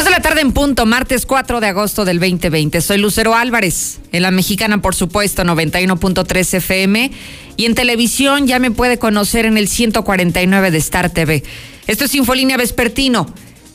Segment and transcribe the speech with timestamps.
[0.00, 2.80] Dos de la tarde en punto, martes 4 de agosto del 2020.
[2.80, 7.10] Soy Lucero Álvarez, en la mexicana, por supuesto, 91.3 FM.
[7.58, 11.42] Y en televisión ya me puede conocer en el 149 de Star TV.
[11.86, 13.26] Esto es Infolínea Vespertino,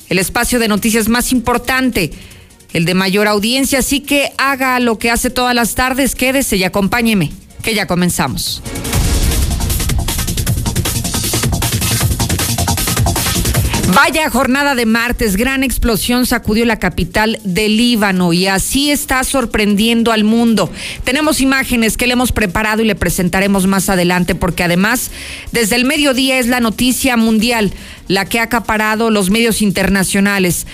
[0.09, 2.09] el espacio de noticias más importante,
[2.73, 3.78] el de mayor audiencia.
[3.78, 8.63] Así que haga lo que hace todas las tardes, quédese y acompáñeme, que ya comenzamos.
[13.95, 20.12] Vaya jornada de martes, gran explosión sacudió la capital del Líbano y así está sorprendiendo
[20.12, 20.70] al mundo.
[21.05, 25.12] Tenemos imágenes que le hemos preparado y le presentaremos más adelante porque además
[25.54, 27.71] desde el mediodía es la noticia mundial
[28.09, 30.68] la que ha acaparado los medios internacionales.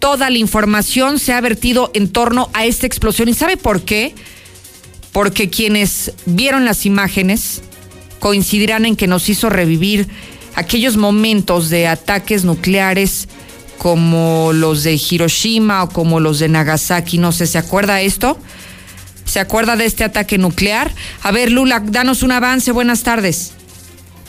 [0.00, 4.16] Toda la información se ha vertido en torno a esta explosión y ¿sabe por qué?
[5.12, 7.62] Porque quienes vieron las imágenes
[8.18, 10.08] coincidirán en que nos hizo revivir
[10.54, 13.28] aquellos momentos de ataques nucleares
[13.78, 17.18] como los de Hiroshima o como los de Nagasaki.
[17.18, 18.38] No sé, ¿se acuerda esto?
[19.24, 20.92] ¿Se acuerda de este ataque nuclear?
[21.22, 22.72] A ver, Lula, danos un avance.
[22.72, 23.52] Buenas tardes.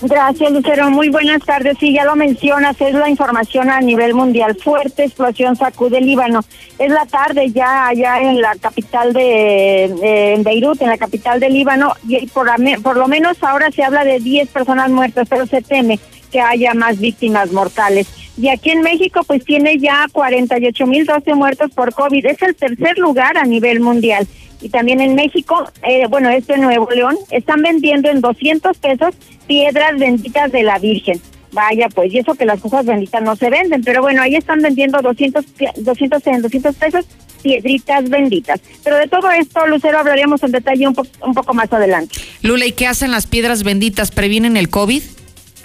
[0.01, 0.89] Gracias, Lucero.
[0.89, 1.77] Muy buenas tardes.
[1.79, 4.57] Sí, ya lo mencionas, es la información a nivel mundial.
[4.61, 6.41] Fuerte explosión sacude Líbano.
[6.77, 11.93] Es la tarde ya allá en la capital de Beirut, en la capital de Líbano,
[12.07, 12.49] y por,
[12.83, 15.99] por lo menos ahora se habla de 10 personas muertas, pero se teme
[16.31, 18.07] que haya más víctimas mortales.
[18.37, 22.25] Y aquí en México, pues tiene ya 48 mil 12 muertos por COVID.
[22.25, 24.27] Es el tercer lugar a nivel mundial.
[24.65, 29.13] Y también en México, eh, bueno, este Nuevo León, están vendiendo en 200 pesos
[29.45, 31.21] piedras benditas de la Virgen.
[31.51, 34.63] Vaya, pues, y eso que las cosas benditas no se venden, pero bueno, ahí están
[34.63, 35.45] vendiendo 200,
[35.77, 37.05] 200 en 200 pesos
[37.43, 38.59] piedritas benditas.
[38.83, 42.15] Pero de todo esto, Lucero, hablaríamos en detalle un, un poco más adelante.
[42.41, 44.09] Lula, ¿y qué hacen las piedras benditas?
[44.09, 45.03] ¿Previenen el COVID?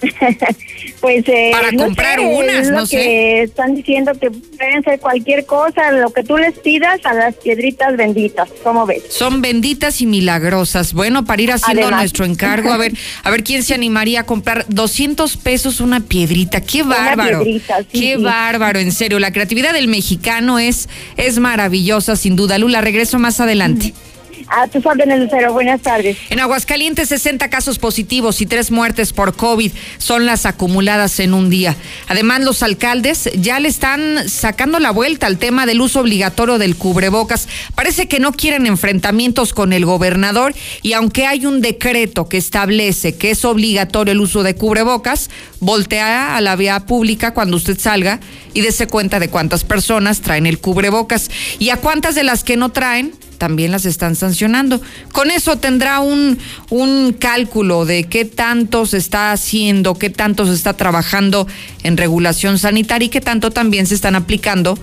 [1.00, 3.42] pues eh, para comprar unas, no sé.
[3.42, 7.96] Están diciendo que pueden ser cualquier cosa, lo que tú les pidas a las piedritas
[7.96, 9.02] benditas, ¿cómo ves?
[9.08, 10.92] Son benditas y milagrosas.
[10.92, 12.92] Bueno, para ir haciendo nuestro encargo, a ver,
[13.22, 16.60] a ver quién se animaría a comprar 200 pesos una piedrita.
[16.60, 17.44] Qué bárbaro.
[17.92, 19.18] Qué bárbaro, en serio.
[19.18, 22.58] La creatividad del mexicano es es maravillosa sin duda.
[22.58, 23.94] Lula, regreso más adelante.
[24.52, 25.52] A tus órdenes, Lucero.
[25.52, 26.16] Buenas tardes.
[26.28, 31.50] En Aguascalientes, 60 casos positivos y tres muertes por COVID son las acumuladas en un
[31.50, 31.76] día.
[32.08, 36.74] Además, los alcaldes ya le están sacando la vuelta al tema del uso obligatorio del
[36.74, 37.48] cubrebocas.
[37.76, 43.14] Parece que no quieren enfrentamientos con el gobernador y aunque hay un decreto que establece
[43.14, 45.30] que es obligatorio el uso de cubrebocas,
[45.60, 48.18] voltea a la vía pública cuando usted salga
[48.52, 51.30] y dése cuenta de cuántas personas traen el cubrebocas
[51.60, 54.82] y a cuántas de las que no traen también las están sancionando.
[55.12, 60.52] Con eso tendrá un, un cálculo de qué tanto se está haciendo, qué tanto se
[60.52, 61.48] está trabajando
[61.82, 64.78] en regulación sanitaria y qué tanto también se están aplicando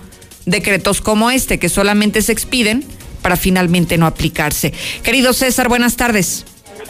[0.48, 2.84] decretos como este, que solamente se expiden
[3.22, 4.74] para finalmente no aplicarse.
[5.04, 6.44] Querido César, buenas tardes.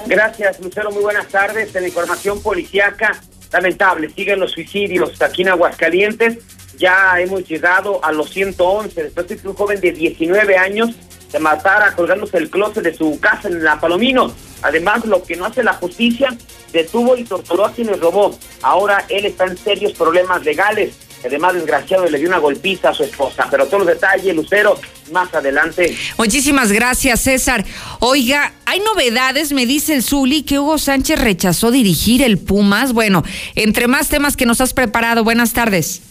[0.06, 1.75] Gracias, Lucero, muy buenas tardes.
[1.75, 6.38] En la información policiaca, lamentable, siguen los suicidios aquí en Aguascalientes.
[6.77, 10.91] Ya hemos llegado a los 111, después de que un joven de 19 años
[11.31, 14.33] se matara colgándose el closet de su casa en La Palomino.
[14.61, 16.35] Además, lo que no hace la justicia,
[16.73, 18.38] detuvo y torturó a quien le robó.
[18.61, 20.95] Ahora él está en serios problemas legales.
[21.25, 23.47] Además, desgraciado, le dio una golpiza a su esposa.
[23.49, 24.79] Pero todos los detalles, Lucero,
[25.11, 25.95] más adelante.
[26.17, 27.65] Muchísimas gracias, César.
[27.99, 32.94] Oiga, hay novedades, me dice el Zuli, que Hugo Sánchez rechazó dirigir el Pumas.
[32.94, 33.23] Bueno,
[33.55, 36.01] entre más temas que nos has preparado, buenas tardes.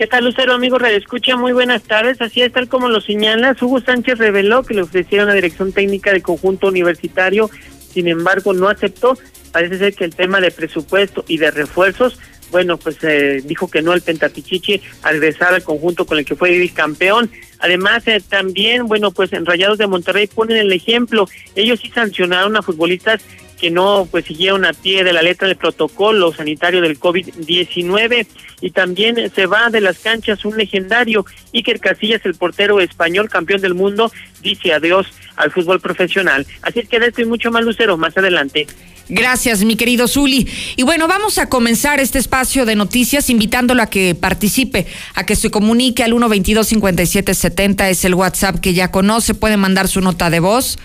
[0.00, 1.36] ¿Qué tal, Lucero, amigo Radio Escucha?
[1.36, 2.22] Muy buenas tardes.
[2.22, 6.10] Así es, tal como lo señalas, Hugo Sánchez reveló que le ofrecieron la dirección técnica
[6.10, 7.50] del conjunto universitario,
[7.92, 9.18] sin embargo, no aceptó.
[9.52, 12.18] Parece ser que el tema de presupuesto y de refuerzos,
[12.50, 16.34] bueno, pues eh, dijo que no al Pentapichichi al regresar al conjunto con el que
[16.34, 17.30] fue campeón.
[17.58, 21.28] Además, eh, también, bueno, pues en Rayados de Monterrey ponen el ejemplo.
[21.54, 23.20] Ellos sí sancionaron a futbolistas
[23.60, 28.26] que no pues siguieron a pie de la letra del protocolo sanitario del COVID-19
[28.62, 33.60] y también se va de las canchas un legendario Iker Casillas, el portero español campeón
[33.60, 34.10] del mundo,
[34.42, 36.46] dice adiós al fútbol profesional.
[36.62, 38.66] Así es que de esto y mucho más lucero más adelante.
[39.08, 40.48] Gracias, mi querido Zuli.
[40.76, 45.34] Y bueno, vamos a comenzar este espacio de noticias invitándolo a que participe, a que
[45.36, 50.40] se comunique al 122-5770, es el WhatsApp que ya conoce, puede mandar su nota de
[50.40, 50.78] voz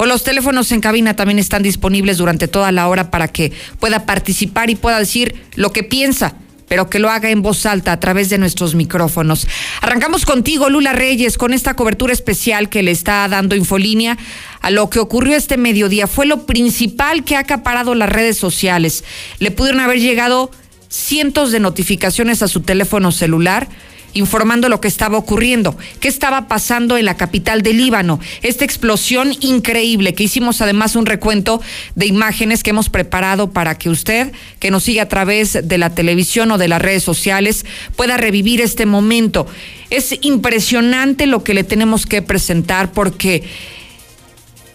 [0.00, 4.06] o los teléfonos en cabina también están disponibles durante toda la hora para que pueda
[4.06, 6.36] participar y pueda decir lo que piensa
[6.68, 9.48] pero que lo haga en voz alta a través de nuestros micrófonos.
[9.82, 14.16] Arrancamos contigo, Lula Reyes, con esta cobertura especial que le está dando Infolínea
[14.60, 16.06] a lo que ocurrió este mediodía.
[16.06, 19.02] Fue lo principal que ha acaparado las redes sociales.
[19.40, 20.52] Le pudieron haber llegado
[20.88, 23.68] cientos de notificaciones a su teléfono celular
[24.14, 29.32] informando lo que estaba ocurriendo, qué estaba pasando en la capital del Líbano, esta explosión
[29.40, 31.60] increíble que hicimos además un recuento
[31.94, 35.90] de imágenes que hemos preparado para que usted, que nos sigue a través de la
[35.94, 37.64] televisión o de las redes sociales,
[37.96, 39.46] pueda revivir este momento.
[39.90, 43.44] Es impresionante lo que le tenemos que presentar porque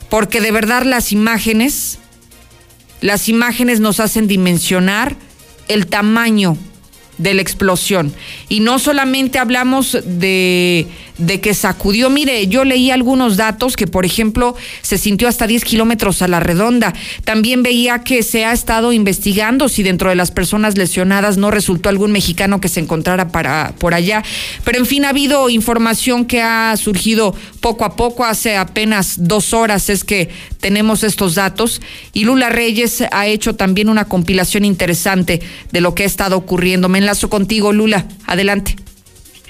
[0.10, 2.00] porque de verdad las imágenes
[3.02, 5.16] las imágenes nos hacen dimensionar
[5.68, 6.58] el tamaño
[7.18, 8.14] de la explosión.
[8.50, 14.06] Y no solamente hablamos de, de, que sacudió, mire, yo leí algunos datos que, por
[14.06, 16.94] ejemplo, se sintió hasta 10 kilómetros a la redonda.
[17.24, 21.90] También veía que se ha estado investigando si dentro de las personas lesionadas no resultó
[21.90, 24.24] algún mexicano que se encontrara para, por allá.
[24.64, 28.26] Pero en fin, ha habido información que ha surgido poco a poco.
[28.26, 30.30] Hace apenas dos horas es que
[30.60, 31.82] tenemos estos datos.
[32.14, 35.42] Y Lula Reyes ha hecho también una compilación interesante
[35.72, 38.06] de lo que ha estado ocurriendo enlazo contigo, Lula.
[38.26, 38.76] Adelante.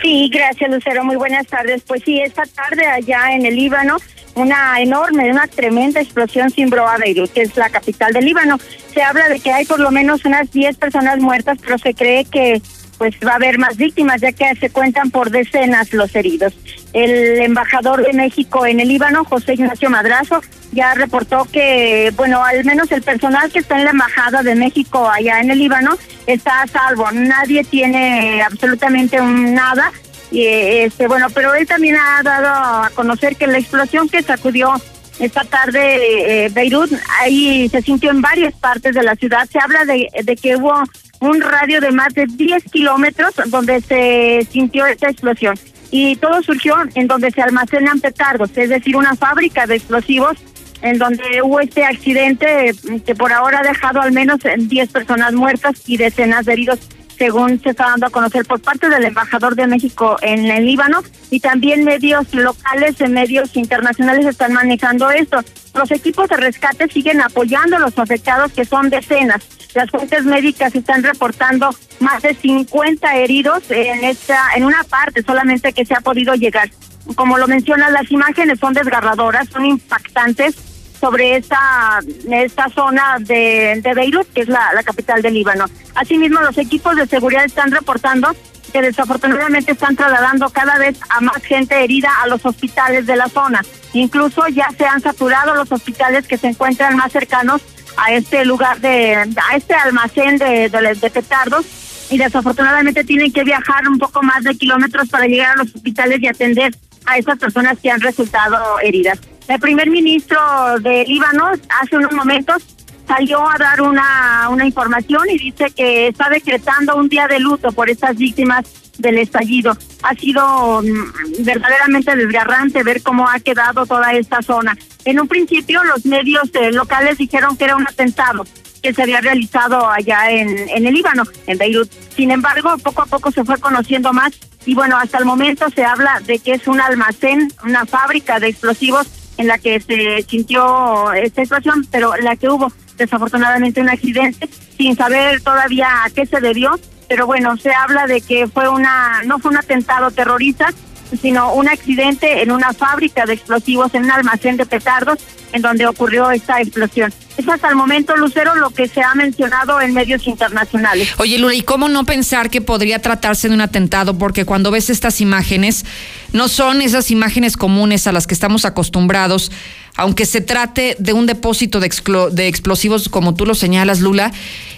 [0.02, 1.04] Sí, gracias, Lucero.
[1.04, 1.82] Muy buenas tardes.
[1.88, 3.98] Pues sí, esta tarde allá en el Líbano,
[4.36, 8.60] una enorme, una tremenda explosión simbró a Beirut, que es la capital del Líbano.
[8.94, 12.26] Se habla de que hay por lo menos unas 10 personas muertas, pero se cree
[12.26, 12.62] que
[12.98, 16.54] pues va a haber más víctimas, ya que se cuentan por decenas los heridos.
[16.94, 22.64] El embajador de México en el Líbano, José Ignacio Madrazo, ya reportó que, bueno, al
[22.66, 25.98] menos el personal que está en la embajada de México allá en el Líbano
[26.28, 27.12] está a salvo.
[27.12, 29.92] Nadie tiene absolutamente nada.
[30.32, 34.74] Y, este, bueno, pero él también ha dado a conocer que la explosión que sacudió
[35.20, 39.48] esta tarde eh, Beirut, ahí se sintió en varias partes de la ciudad.
[39.50, 40.74] Se habla de, de que hubo
[41.20, 45.58] un radio de más de 10 kilómetros donde se sintió esta explosión.
[45.92, 50.38] Y todo surgió en donde se almacenan petardos, es decir, una fábrica de explosivos
[50.82, 52.74] en donde hubo este accidente
[53.06, 56.80] que por ahora ha dejado al menos 10 personas muertas y decenas de heridos
[57.18, 61.02] según se está dando a conocer por parte del embajador de México en el Líbano
[61.30, 65.40] y también medios locales y medios internacionales están manejando esto.
[65.74, 69.44] Los equipos de rescate siguen apoyando a los afectados que son decenas.
[69.74, 71.70] Las fuentes médicas están reportando
[72.00, 76.70] más de 50 heridos en esta en una parte solamente que se ha podido llegar.
[77.16, 80.75] Como lo menciona, las imágenes son desgarradoras, son impactantes
[81.06, 82.00] sobre esta,
[82.32, 85.66] esta zona de, de Beirut, que es la, capital del Líbano.
[85.94, 88.36] Asimismo, los equipos de seguridad están reportando
[88.74, 93.30] que desafortunadamente están trasladando cada vez a más gente herida a los hospitales de la
[93.30, 93.62] zona.
[93.94, 97.62] Incluso ya se han saturado los hospitales que se encuentran más cercanos
[97.98, 101.68] a este lugar de, a este almacén de, de, de petardos
[102.10, 106.20] y desafortunadamente tienen que viajar un poco más de kilómetros para llegar a los hospitales
[106.24, 106.76] y atender
[107.06, 109.20] a esas personas que han resultado heridas.
[109.48, 110.40] El primer ministro
[110.80, 111.52] de Líbano
[111.82, 112.64] hace unos momentos
[113.08, 117.90] salió a dar una, información y dice que está decretando un día de luto por
[117.90, 118.66] estas víctimas
[118.98, 119.78] del estallido.
[120.02, 124.76] Ha sido mm, verdaderamente desgarrante ver cómo ha quedado toda esta zona.
[125.04, 128.46] En un principio los medios eh, locales dijeron que era un atentado
[128.82, 131.92] que se había realizado allá en el Líbano, en Beirut.
[132.16, 134.34] Sin embargo, poco a poco se fue conociendo más
[134.66, 138.48] y bueno, hasta el momento se habla de que es un almacén, una fábrica de
[138.48, 139.08] explosivos
[139.38, 144.96] en la que se sintió esta explosión, pero la que hubo desafortunadamente un accidente sin
[144.96, 149.40] saber todavía a qué se debió, pero bueno, se habla de que fue una no
[149.40, 150.74] fue un atentado terrorista,
[151.22, 155.20] sino un accidente en una fábrica de explosivos en un almacén de petardos
[155.54, 157.14] en donde ocurrió esta explosión.
[157.38, 161.14] Es hasta el momento, Lucero, lo que se ha mencionado en medios internacionales.
[161.18, 164.18] Oye, Lula, ¿y cómo no pensar que podría tratarse de un atentado?
[164.18, 165.86] Porque cuando ves estas imágenes,
[166.36, 169.54] no son esas imágenes comunes a las que estamos acostumbrados,
[169.96, 174.34] aunque se trate de un depósito de, explosivos, como tú lo señalas, Lula,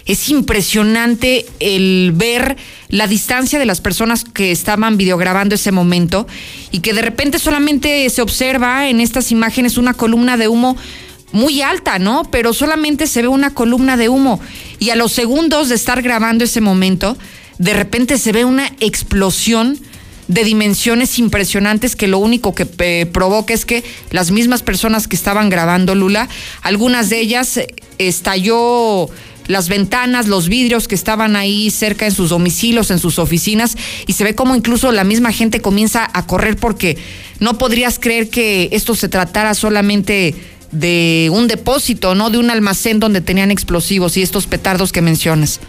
[0.06, 2.56] es impresionante el ver
[2.88, 6.28] la distancia de las personas que estaban videograbando ese momento
[6.70, 10.76] y que de repente solamente se observa en estas imágenes una columna de humo
[11.32, 12.22] muy alta, ¿no?
[12.30, 14.40] Pero solamente se ve una columna de humo.
[14.78, 17.18] Y a los segundos de estar grabando ese momento,
[17.58, 19.78] de repente se ve una explosión
[20.28, 25.16] de dimensiones impresionantes que lo único que eh, provoca es que las mismas personas que
[25.16, 26.28] estaban grabando Lula,
[26.62, 29.08] algunas de ellas eh, estalló
[29.46, 34.12] las ventanas, los vidrios que estaban ahí cerca en sus domicilios, en sus oficinas, y
[34.12, 36.98] se ve como incluso la misma gente comienza a correr porque
[37.40, 40.34] no podrías creer que esto se tratara solamente
[40.70, 42.28] de un depósito, ¿no?
[42.28, 45.60] De un almacén donde tenían explosivos y estos petardos que mencionas.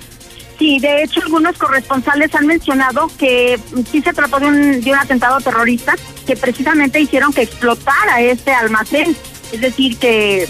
[0.59, 3.57] Sí, de hecho algunos corresponsales han mencionado que
[3.89, 5.95] sí se trató de un, de un atentado terrorista
[6.27, 9.15] que precisamente hicieron que explotara este almacén.
[9.53, 10.47] Es decir, que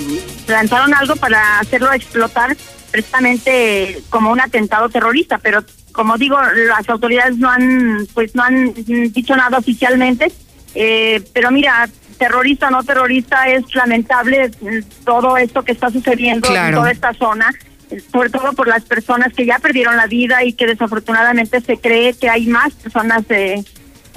[0.48, 2.58] lanzaron algo para hacerlo explotar
[2.92, 8.74] precisamente como un atentado terrorista, pero como digo, las autoridades no han, pues no han
[8.74, 10.32] dicho nada oficialmente,
[10.76, 11.88] eh, pero mira,
[12.18, 14.52] terrorista o no terrorista, es lamentable
[15.06, 17.52] todo esto que está sucediendo en toda esta zona,
[18.12, 22.14] sobre todo por las personas que ya perdieron la vida y que desafortunadamente se cree
[22.14, 23.64] que hay más personas eh,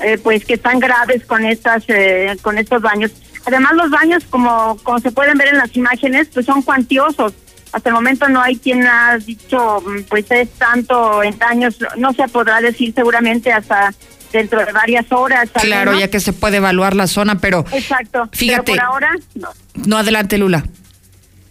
[0.03, 3.13] eh, pues que están graves con estas eh, con estos daños.
[3.47, 7.33] Además los daños como como se pueden ver en las imágenes pues son cuantiosos.
[7.73, 12.29] Hasta el momento no hay quien ha dicho pues es tanto en daños, no se
[12.29, 13.95] podrá decir seguramente hasta
[14.31, 15.49] dentro de varias horas.
[15.61, 18.29] Claro, ya que se puede evaluar la zona, pero Exacto.
[18.33, 18.73] Fíjate.
[18.73, 19.49] por ahora no.
[19.75, 20.65] No adelante Lula.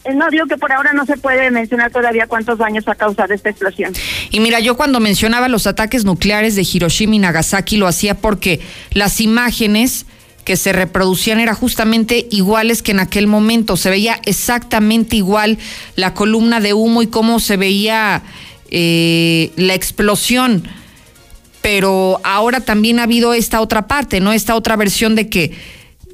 [0.04, 3.34] Eh, no, digo que por ahora no se puede mencionar todavía cuántos daños ha causado
[3.34, 3.94] esta explosión.
[4.32, 8.60] Y mira, yo cuando mencionaba los ataques nucleares de Hiroshima y Nagasaki lo hacía porque
[8.94, 10.06] las imágenes
[10.44, 13.78] que se reproducían eran justamente iguales que en aquel momento.
[13.78, 15.58] Se veía exactamente igual
[15.96, 18.24] la columna de humo y cómo se veía
[18.70, 20.68] eh, la explosión.
[21.62, 24.34] Pero ahora también ha habido esta otra parte, ¿no?
[24.34, 25.52] Esta otra versión de que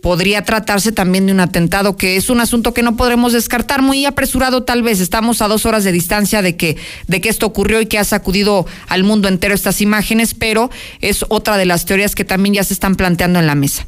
[0.01, 4.05] podría tratarse también de un atentado, que es un asunto que no podremos descartar, muy
[4.05, 4.99] apresurado tal vez.
[4.99, 6.77] Estamos a dos horas de distancia de que,
[7.07, 10.69] de que esto ocurrió y que ha sacudido al mundo entero estas imágenes, pero
[11.01, 13.85] es otra de las teorías que también ya se están planteando en la mesa.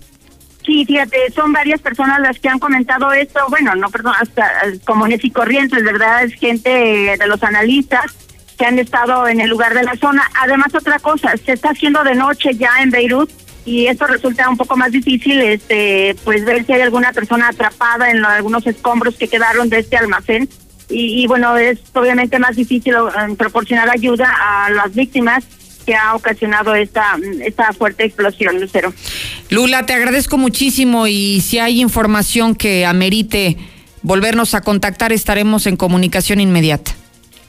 [0.66, 4.46] Sí, fíjate, son varias personas las que han comentado esto, bueno, no, perdón, hasta
[4.86, 6.24] comunes y corrientes, ¿verdad?
[6.24, 8.13] Es gente de los analistas
[8.58, 10.30] que han estado en el lugar de la zona.
[10.42, 13.32] Además, otra cosa, se está haciendo de noche ya en Beirut
[13.69, 18.09] y esto resulta un poco más difícil, este, pues ver si hay alguna persona atrapada
[18.09, 20.49] en algunos escombros que quedaron de este almacén.
[20.89, 25.43] Y, bueno, es obviamente más difícil eh, proporcionar ayuda a las víctimas
[25.85, 28.91] que ha ocasionado esta, esta fuerte explosión, Lucero.
[29.51, 33.55] Lula, te agradezco muchísimo y si hay información que amerite
[34.01, 36.99] volvernos a contactar, estaremos en comunicación inmediata.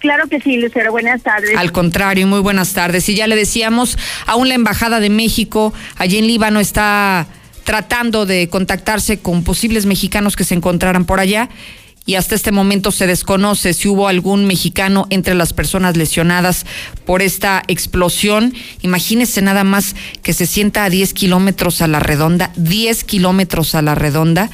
[0.01, 0.91] Claro que sí, Lucero.
[0.91, 1.57] Buenas tardes.
[1.57, 3.09] Al contrario, muy buenas tardes.
[3.09, 7.27] Y ya le decíamos, aún la Embajada de México allí en Líbano está
[7.65, 11.51] tratando de contactarse con posibles mexicanos que se encontraran por allá
[12.07, 16.65] y hasta este momento se desconoce si hubo algún mexicano entre las personas lesionadas
[17.05, 18.55] por esta explosión.
[18.81, 23.83] Imagínese nada más que se sienta a 10 kilómetros a la redonda, 10 kilómetros a
[23.83, 24.51] la redonda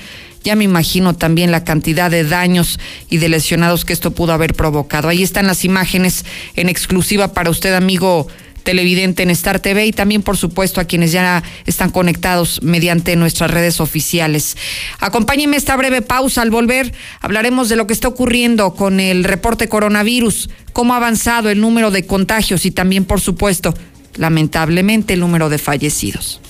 [0.47, 2.79] ya me imagino también la cantidad de daños
[3.11, 5.09] y de lesionados que esto pudo haber provocado.
[5.09, 6.25] Ahí están las imágenes
[6.55, 8.29] en exclusiva para usted, amigo
[8.63, 13.51] televidente en Star TV y también, por supuesto, a quienes ya están conectados mediante nuestras
[13.51, 14.57] redes oficiales.
[15.01, 16.43] Acompáñenme esta breve pausa.
[16.43, 21.51] Al volver, hablaremos de lo que está ocurriendo con el reporte coronavirus, cómo ha avanzado
[21.51, 23.75] el número de contagios y también, por supuesto,
[24.15, 26.41] lamentablemente, el número de fallecidos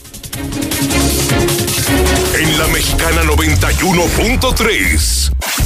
[2.39, 5.66] en la mexicana 91.3.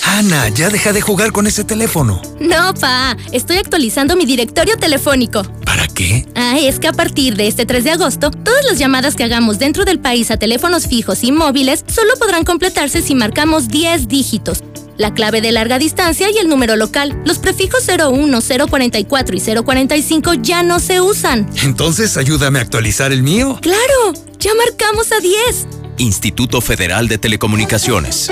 [0.09, 2.21] Ana, ya deja de jugar con ese teléfono.
[2.39, 5.43] No, pa, estoy actualizando mi directorio telefónico.
[5.65, 6.25] ¿Para qué?
[6.33, 9.59] Ah, es que a partir de este 3 de agosto, todas las llamadas que hagamos
[9.59, 14.63] dentro del país a teléfonos fijos y móviles solo podrán completarse si marcamos 10 dígitos
[14.97, 17.21] la clave de larga distancia y el número local.
[17.23, 21.47] Los prefijos 01, 044 y 045 ya no se usan.
[21.61, 23.59] Entonces, ayúdame a actualizar el mío.
[23.61, 24.13] ¡Claro!
[24.39, 25.67] Ya marcamos a 10.
[25.99, 28.31] Instituto Federal de Telecomunicaciones.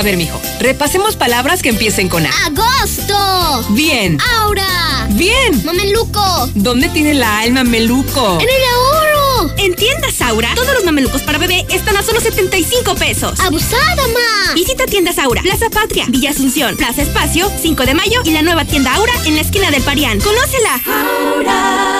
[0.00, 2.30] A ver, mijo, repasemos palabras que empiecen con A.
[2.46, 3.66] Agosto.
[3.74, 4.16] Bien.
[4.38, 5.06] Aura.
[5.10, 5.62] Bien.
[5.62, 6.48] Mameluco.
[6.54, 8.38] ¿Dónde tiene la alma meluco?
[8.40, 9.52] En el ahorro.
[9.58, 13.38] En tiendas Aura, todos los mamelucos para bebé están a solo 75 pesos.
[13.40, 14.54] Abusada, ma.
[14.54, 18.64] Visita tiendas Aura, Plaza Patria, Villa Asunción, Plaza Espacio, 5 de Mayo y la nueva
[18.64, 20.18] tienda Aura en la esquina del Parián.
[20.18, 20.80] ¡Conócela!
[20.86, 21.99] Aura.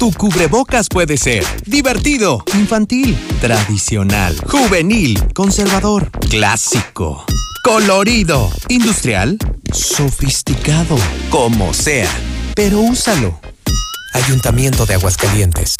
[0.00, 7.26] Tu cubrebocas puede ser divertido, infantil, tradicional, juvenil, conservador, clásico,
[7.62, 9.36] colorido, industrial,
[9.70, 10.96] sofisticado,
[11.28, 12.08] como sea.
[12.54, 13.38] Pero úsalo.
[14.14, 15.76] Ayuntamiento de Aguascalientes.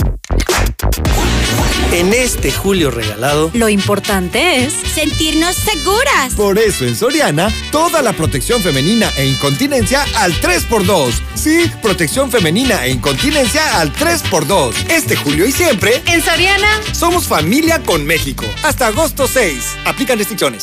[1.92, 6.35] En este julio regalado, lo importante es sentirnos seguras.
[6.37, 11.11] Por eso en Soriana, toda la protección femenina e incontinencia al 3x2.
[11.35, 14.72] Sí, protección femenina e incontinencia al 3x2.
[14.88, 18.44] Este julio y siempre, en Soriana, somos familia con México.
[18.62, 19.79] Hasta agosto 6.
[19.85, 20.62] Aplican restricciones.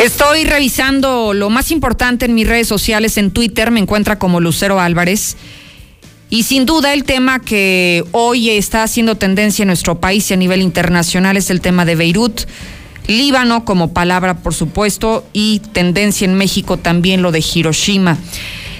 [0.00, 3.18] Estoy revisando lo más importante en mis redes sociales.
[3.18, 5.36] En Twitter me encuentra como Lucero Álvarez.
[6.30, 10.38] Y sin duda el tema que hoy está haciendo tendencia en nuestro país y a
[10.38, 12.46] nivel internacional es el tema de Beirut.
[13.08, 18.16] Líbano como palabra, por supuesto, y tendencia en México también lo de Hiroshima.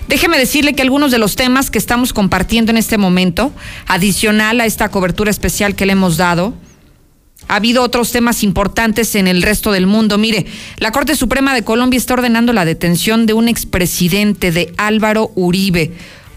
[0.09, 3.53] Déjeme decirle que algunos de los temas que estamos compartiendo en este momento,
[3.87, 6.55] adicional a esta cobertura especial que le hemos dado,
[7.51, 10.19] ha habido otros temas importantes en el resto del mundo.
[10.19, 10.47] Mire,
[10.79, 15.91] la Corte Suprema de Colombia está ordenando la detención de un expresidente de Álvaro Uribe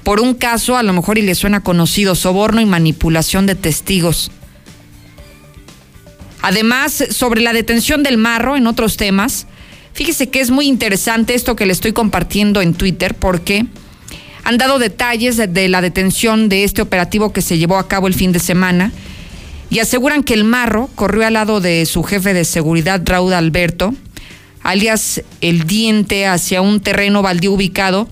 [0.04, 4.32] por un caso, a lo mejor y le suena conocido, soborno y manipulación de testigos.
[6.42, 9.46] Además, sobre la detención del marro en otros temas,
[9.94, 13.68] fíjese que es muy interesante esto que le estoy compartiendo en Twitter porque
[14.44, 18.16] han dado detalles de, la detención de este operativo que se llevó a cabo el
[18.16, 18.92] fin de semana
[19.74, 23.96] y aseguran que el marro corrió al lado de su jefe de seguridad, Raúl Alberto,
[24.62, 28.08] alias El Diente, hacia un terreno baldío ubicado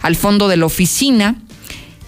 [0.00, 1.36] al fondo de la oficina.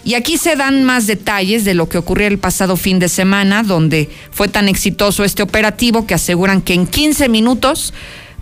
[0.02, 3.62] Y aquí se dan más detalles de lo que ocurrió el pasado fin de semana,
[3.62, 7.92] donde fue tan exitoso este operativo que aseguran que en 15 minutos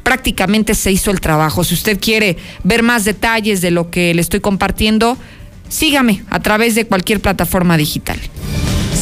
[0.05, 1.65] prácticamente se hizo el trabajo.
[1.65, 5.19] Si usted quiere ver más detalles de lo que le estoy compartiendo,
[5.69, 8.21] sígame a través de cualquier plataforma digital.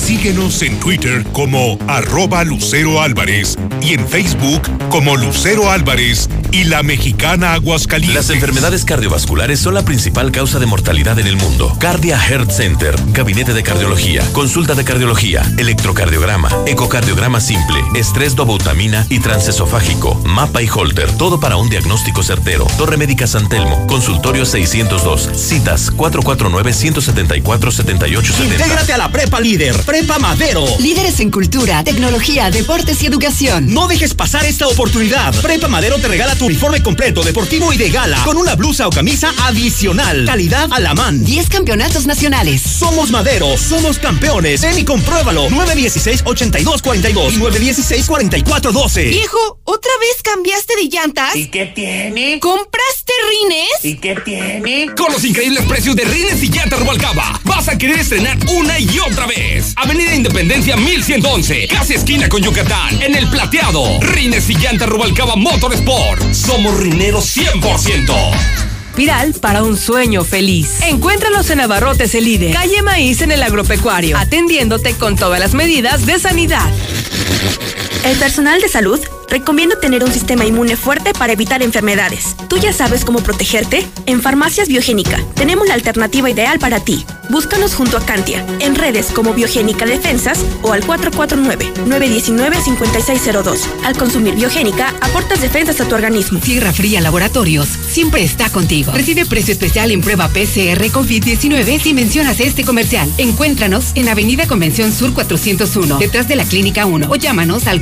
[0.06, 6.84] Síguenos en Twitter como arroba Lucero Álvarez y en Facebook como Lucero Álvarez y la
[6.84, 8.14] mexicana Aguascalientes.
[8.14, 11.76] Las enfermedades cardiovasculares son la principal causa de mortalidad en el mundo.
[11.80, 19.18] Cardia Heart Center, gabinete de cardiología, consulta de cardiología, electrocardiograma, ecocardiograma simple, estrés dobutamina y
[19.18, 22.68] transesofágico, mapa y holter, todo para un diagnóstico certero.
[22.78, 28.54] Torre Médica San Telmo, consultorio 602, citas 449 174 7870.
[28.54, 30.62] Intégrate a la Prepa Líder, Prepa Madero.
[30.78, 33.72] Líderes en cultura, tecnología, deportes y educación.
[33.72, 35.34] No dejes pasar esta oportunidad.
[35.40, 38.90] Prepa Madero te regala tu uniforme completo, deportivo y de gala, con una blusa o
[38.90, 40.26] camisa adicional.
[40.26, 41.24] Calidad a la man.
[41.24, 42.60] 10 campeonatos nacionales.
[42.60, 44.60] Somos Madero, somos campeones.
[44.60, 45.48] Ven y compruébalo.
[45.48, 49.08] 916-8242 y 916-4412.
[49.08, 51.34] Viejo, ¿otra vez cambiaste de llantas?
[51.36, 52.38] ¿Y qué tiene?
[53.06, 53.84] ¿Compraste rines?
[53.84, 54.94] ¿Y qué tiene?
[54.96, 58.98] Con los increíbles precios de rines y llantas Rubalcaba, vas a querer estrenar una y
[58.98, 59.74] otra vez.
[59.76, 64.00] Avenida Independencia 1111, casi esquina con Yucatán, en el plateado.
[64.00, 66.32] Rines y llantas Rubalcaba Motorsport.
[66.32, 68.12] Somos rineros 100%.
[68.96, 70.80] Viral para un sueño feliz.
[70.82, 76.06] Encuéntralos en Abarrotes el líder, calle Maíz en el agropecuario, atendiéndote con todas las medidas
[76.06, 76.68] de sanidad.
[78.04, 82.36] El personal de salud recomienda tener un sistema inmune fuerte para evitar enfermedades.
[82.48, 83.86] ¿Tú ya sabes cómo protegerte?
[84.06, 87.04] En Farmacias Biogénica tenemos la alternativa ideal para ti.
[87.28, 93.58] Búscanos junto a Cantia, en redes como Biogénica Defensas o al 449-919-5602.
[93.84, 96.40] Al consumir Biogénica, aportas defensas a tu organismo.
[96.40, 98.92] Sierra Fría Laboratorios siempre está contigo.
[98.92, 103.12] Recibe precio especial en prueba PCR COVID-19 si mencionas este comercial.
[103.18, 107.80] Encuéntranos en Avenida Convención Sur 401, detrás de la Clínica 1 o llámanos al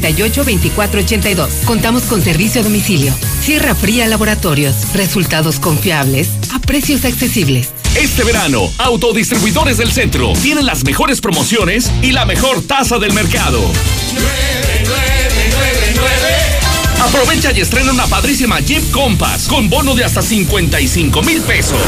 [0.00, 1.64] 449-488-2482.
[1.64, 3.12] Contamos con servicio a domicilio.
[3.40, 4.92] Sierra Fría Laboratorios.
[4.94, 7.70] Resultados confiables a precios accesibles.
[7.96, 13.60] Este verano, Autodistribuidores del Centro tienen las mejores promociones y la mejor tasa del mercado.
[17.00, 21.80] Aprovecha y estrena una padrísima Jeep Compass con bono de hasta 55 mil pesos.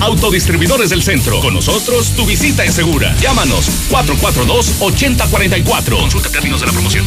[0.00, 1.40] Autodistribuidores del Centro.
[1.40, 3.14] Con nosotros tu visita es segura.
[3.20, 6.00] Llámanos 442-8044.
[6.00, 7.06] Consulta términos de la promoción.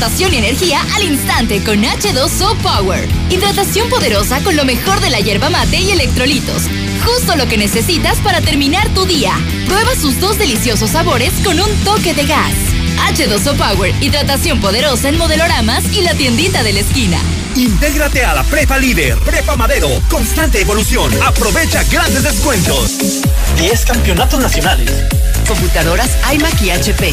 [0.00, 3.06] Hidratación y energía al instante con H2O Power.
[3.28, 6.62] Hidratación poderosa con lo mejor de la hierba mate y electrolitos.
[7.04, 9.34] Justo lo que necesitas para terminar tu día.
[9.66, 12.54] Prueba sus dos deliciosos sabores con un toque de gas.
[13.10, 17.18] H2O Power, hidratación poderosa en modeloramas y la tiendita de la esquina.
[17.56, 21.12] Intégrate a la Prepa Líder, Prepa Madero, constante evolución.
[21.22, 23.20] Aprovecha grandes descuentos.
[23.58, 24.90] 10 campeonatos nacionales.
[25.46, 27.12] Computadoras iMac y HP.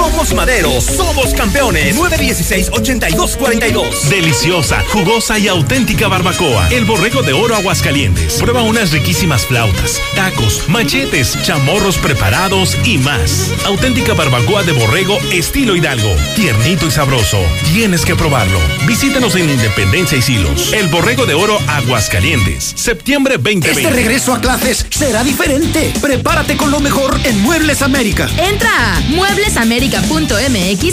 [0.00, 1.94] Somos Madero, somos campeones.
[1.94, 4.08] 916-8242.
[4.08, 6.70] Deliciosa, jugosa y auténtica barbacoa.
[6.70, 8.40] El borrego de oro Aguascalientes.
[8.40, 13.50] Prueba unas riquísimas flautas, tacos, machetes, chamorros preparados y más.
[13.66, 16.16] Auténtica barbacoa de borrego estilo Hidalgo.
[16.34, 17.38] Tiernito y sabroso.
[17.70, 18.58] Tienes que probarlo.
[18.86, 20.72] Visítanos en Independencia y Silos.
[20.72, 22.72] El borrego de oro Aguascalientes.
[22.74, 23.82] Septiembre 2020.
[23.82, 25.92] Este regreso a clases será diferente.
[26.00, 28.30] Prepárate con lo mejor en Muebles América.
[28.38, 29.00] Entra a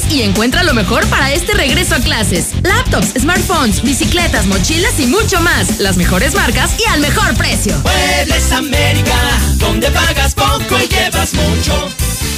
[0.10, 2.48] y encuentra lo mejor para este regreso a clases.
[2.64, 5.80] Laptops, smartphones, bicicletas, mochilas y mucho más.
[5.80, 7.76] Las mejores marcas y al mejor precio.
[8.52, 9.16] América,
[9.58, 12.17] donde pagas poco y llevas mucho.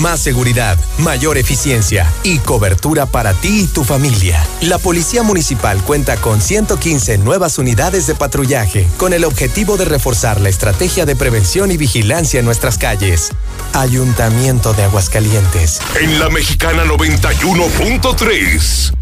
[0.00, 4.42] Más seguridad, mayor eficiencia y cobertura para ti y tu familia.
[4.62, 10.40] La Policía Municipal cuenta con 115 nuevas unidades de patrullaje con el objetivo de reforzar
[10.40, 13.32] la estrategia de prevención y vigilancia en nuestras calles.
[13.74, 15.80] Ayuntamiento de Aguascalientes.
[16.00, 18.94] En la Mexicana 91.3,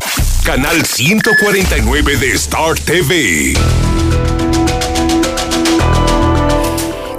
[0.42, 3.54] canal 149 de Star TV.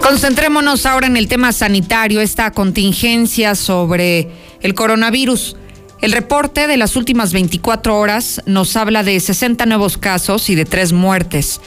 [0.10, 4.28] Concentrémonos ahora en el tema sanitario, esta contingencia sobre
[4.60, 5.56] el coronavirus.
[6.02, 10.66] El reporte de las últimas 24 horas nos habla de 60 nuevos casos y de
[10.66, 11.62] tres muertes.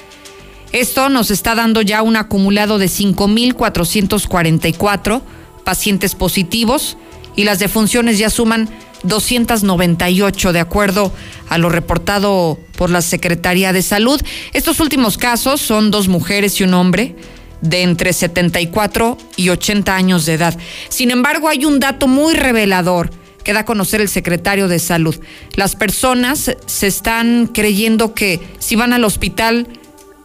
[0.73, 5.23] Esto nos está dando ya un acumulado de 5.444
[5.63, 6.97] pacientes positivos
[7.37, 8.69] y las defunciones ya suman
[9.05, 11.13] 298, de acuerdo
[11.49, 14.21] a lo reportado por la Secretaría de Salud.
[14.53, 17.15] Estos últimos casos son dos mujeres y un hombre
[17.63, 20.59] de entre 74 y 80 años de edad.
[20.89, 23.11] Sin embargo, hay un dato muy revelador
[23.43, 25.17] que da a conocer el secretario de Salud.
[25.55, 29.69] Las personas se están creyendo que si van al hospital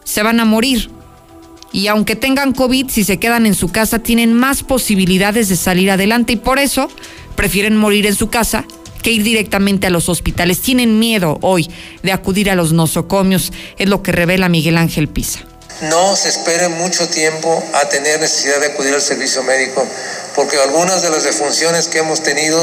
[0.04, 0.90] se van a morir.
[1.70, 5.90] Y aunque tengan COVID, si se quedan en su casa, tienen más posibilidades de salir
[5.90, 6.90] adelante y por eso
[7.36, 8.64] prefieren morir en su casa
[9.02, 10.60] que ir directamente a los hospitales.
[10.60, 11.68] Tienen miedo hoy
[12.02, 15.40] de acudir a los nosocomios, es lo que revela Miguel Ángel Pisa.
[15.80, 19.86] No se espere mucho tiempo a tener necesidad de acudir al servicio médico,
[20.34, 22.60] porque algunas de las defunciones que hemos tenido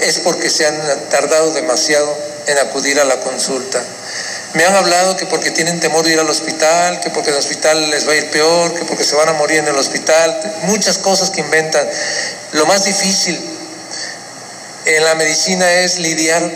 [0.00, 3.82] es porque se han tardado demasiado en acudir a la consulta.
[4.54, 7.90] Me han hablado que porque tienen temor de ir al hospital, que porque el hospital
[7.90, 10.96] les va a ir peor, que porque se van a morir en el hospital, muchas
[10.96, 11.86] cosas que inventan.
[12.52, 13.38] Lo más difícil
[14.86, 16.50] en la medicina es lidiar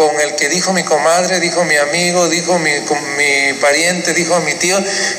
[0.00, 4.54] con el que dijo mi comadre, dijo mi amigo, dijo mi, mi pariente, dijo mi
[4.54, 4.78] tío,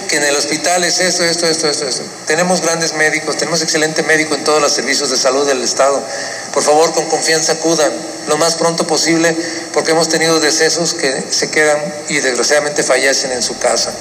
[0.09, 2.01] que en el hospital es esto, esto, esto, esto, esto.
[2.25, 6.03] Tenemos grandes médicos, tenemos excelente médico en todos los servicios de salud del Estado.
[6.51, 7.91] Por favor, con confianza acudan
[8.27, 9.37] lo más pronto posible,
[9.71, 11.77] porque hemos tenido decesos que se quedan
[12.09, 13.93] y desgraciadamente fallecen en su casa.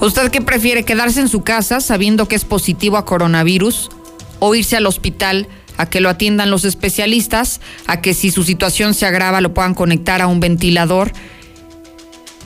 [0.00, 3.90] ¿Usted qué prefiere, quedarse en su casa sabiendo que es positivo a coronavirus
[4.38, 5.48] o irse al hospital?
[5.76, 9.74] A que lo atiendan los especialistas, a que si su situación se agrava lo puedan
[9.74, 11.12] conectar a un ventilador.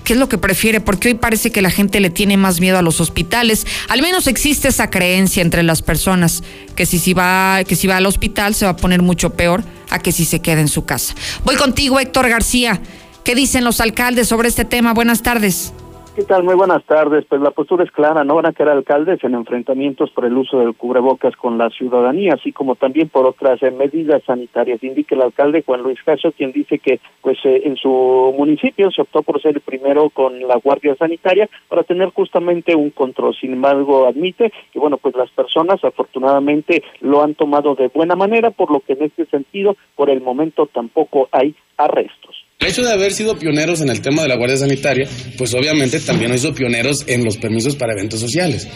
[0.04, 0.80] ¿Qué es lo que prefiere?
[0.80, 3.66] Porque hoy parece que la gente le tiene más miedo a los hospitales.
[3.88, 6.44] Al menos existe esa creencia entre las personas
[6.76, 9.64] que si, si va, que si va al hospital se va a poner mucho peor
[9.90, 11.14] a que si se queda en su casa.
[11.44, 12.80] Voy contigo, Héctor García.
[13.24, 14.94] ¿Qué dicen los alcaldes sobre este tema?
[14.94, 15.72] Buenas tardes.
[16.16, 16.44] ¿Qué tal?
[16.44, 17.26] Muy buenas tardes.
[17.26, 20.60] Pues la postura es clara, no van a quedar alcaldes en enfrentamientos por el uso
[20.60, 24.82] del cubrebocas con la ciudadanía, así como también por otras eh, medidas sanitarias.
[24.82, 29.02] Indica el alcalde Juan Luis Caso, quien dice que pues eh, en su municipio se
[29.02, 33.36] optó por ser el primero con la Guardia Sanitaria para tener justamente un control.
[33.38, 38.50] Sin embargo, admite que bueno, pues las personas afortunadamente lo han tomado de buena manera,
[38.52, 42.45] por lo que en este sentido, por el momento tampoco hay arrestos.
[42.58, 46.00] El hecho de haber sido pioneros en el tema de la Guardia Sanitaria, pues obviamente
[46.00, 48.66] también hizo pioneros en los permisos para eventos sociales.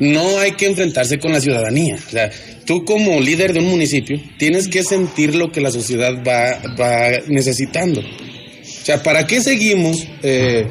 [0.00, 1.96] No hay que enfrentarse con la ciudadanía.
[1.96, 2.30] O sea,
[2.66, 7.22] tú como líder de un municipio tienes que sentir lo que la sociedad va, va
[7.28, 8.00] necesitando.
[8.00, 10.66] O sea, ¿para qué seguimos eh,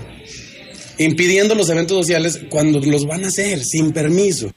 [1.00, 4.52] impidiendo los eventos sociales cuando los van a hacer sin permiso?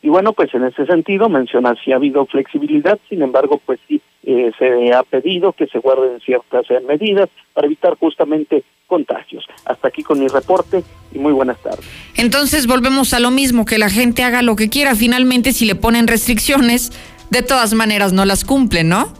[0.00, 4.00] Y bueno, pues en ese sentido menciona si ha habido flexibilidad, sin embargo, pues sí,
[4.24, 9.44] eh, se ha pedido que se guarden ciertas eh, medidas para evitar justamente contagios.
[9.64, 11.86] Hasta aquí con mi reporte y muy buenas tardes.
[12.16, 14.94] Entonces volvemos a lo mismo, que la gente haga lo que quiera.
[14.94, 16.92] Finalmente, si le ponen restricciones,
[17.30, 19.12] de todas maneras no las cumplen, ¿no?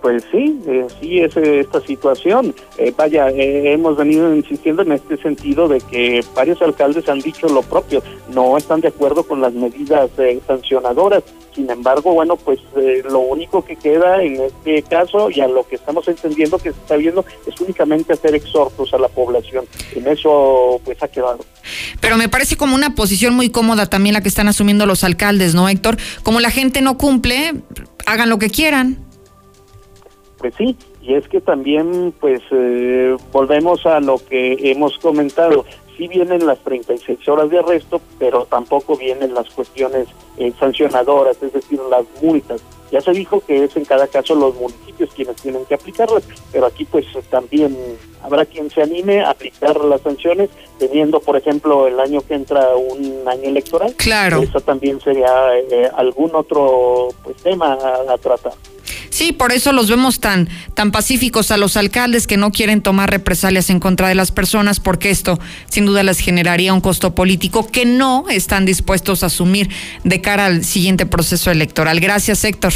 [0.00, 2.54] Pues sí, eh, sí es eh, esta situación.
[2.76, 7.48] Eh, vaya, eh, hemos venido insistiendo en este sentido de que varios alcaldes han dicho
[7.48, 8.00] lo propio,
[8.32, 10.10] no están de acuerdo con las medidas
[10.46, 11.24] sancionadoras.
[11.52, 12.60] Sin embargo, bueno, pues
[13.10, 16.78] lo único que queda en este caso y a lo que estamos entendiendo que se
[16.78, 19.64] está viendo es únicamente hacer exhortos a la población.
[19.96, 21.40] En eso pues ha quedado.
[22.00, 25.56] Pero me parece como una posición muy cómoda también la que están asumiendo los alcaldes,
[25.56, 25.96] ¿no, Héctor?
[26.22, 27.54] Como la gente no cumple,
[28.06, 29.07] hagan lo que quieran.
[30.38, 35.64] Pues sí, y es que también pues eh, volvemos a lo que hemos comentado.
[35.96, 41.52] Sí vienen las 36 horas de arresto, pero tampoco vienen las cuestiones eh, sancionadoras, es
[41.52, 42.62] decir, las multas.
[42.92, 46.22] Ya se dijo que es en cada caso los municipios quienes tienen que aplicarlas,
[46.52, 47.76] pero aquí pues también
[48.22, 52.76] habrá quien se anime a aplicar las sanciones, teniendo por ejemplo el año que entra
[52.76, 53.94] un año electoral.
[53.96, 54.40] Claro.
[54.40, 58.52] Eso también sería eh, algún otro pues tema a, a tratar.
[59.18, 63.10] Sí, por eso los vemos tan, tan pacíficos a los alcaldes que no quieren tomar
[63.10, 67.66] represalias en contra de las personas, porque esto sin duda les generaría un costo político
[67.66, 69.70] que no están dispuestos a asumir
[70.04, 71.98] de cara al siguiente proceso electoral.
[71.98, 72.72] Gracias, Héctor.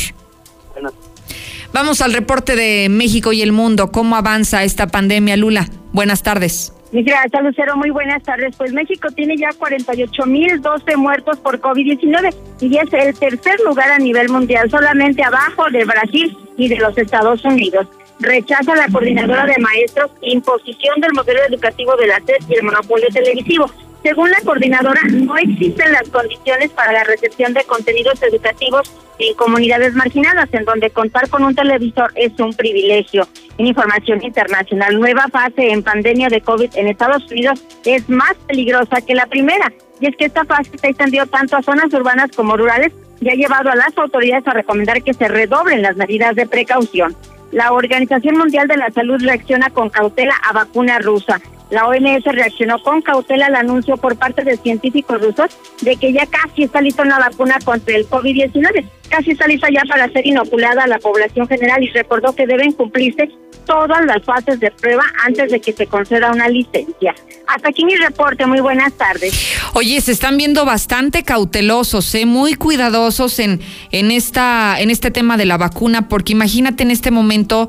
[1.72, 3.92] Vamos al reporte de México y el mundo.
[3.92, 5.68] ¿Cómo avanza esta pandemia, Lula?
[5.92, 6.72] Buenas tardes.
[6.92, 7.76] Gracias, Lucero.
[7.76, 8.54] Muy buenas tardes.
[8.56, 14.28] Pues México tiene ya 48.012 muertos por COVID-19 y es el tercer lugar a nivel
[14.28, 17.86] mundial, solamente abajo de Brasil y de los Estados Unidos.
[18.20, 23.08] Rechaza la coordinadora de maestros imposición del modelo educativo de la SED y el monopolio
[23.12, 23.70] televisivo.
[24.02, 29.94] Según la coordinadora, no existen las condiciones para la recepción de contenidos educativos en comunidades
[29.94, 33.28] marginadas, en donde contar con un televisor es un privilegio.
[33.58, 39.00] En información internacional, nueva fase en pandemia de COVID en Estados Unidos es más peligrosa
[39.02, 39.72] que la primera.
[40.00, 43.34] Y es que esta fase se extendió tanto a zonas urbanas como rurales y ha
[43.34, 47.14] llevado a las autoridades a recomendar que se redoblen las medidas de precaución.
[47.52, 51.40] La Organización Mundial de la Salud reacciona con cautela a vacuna rusa.
[51.72, 56.26] La OMS reaccionó con cautela al anuncio por parte de científicos rusos de que ya
[56.26, 58.84] casi está lista una vacuna contra el COVID-19.
[59.08, 62.72] Casi está lista ya para ser inoculada a la población general y recordó que deben
[62.72, 63.30] cumplirse
[63.64, 67.14] todas las fases de prueba antes de que se conceda una licencia.
[67.46, 68.44] Hasta aquí mi reporte.
[68.44, 69.32] Muy buenas tardes.
[69.72, 72.26] Oye, se están viendo bastante cautelosos, ¿eh?
[72.26, 77.10] muy cuidadosos en, en, esta, en este tema de la vacuna, porque imagínate en este
[77.10, 77.66] momento.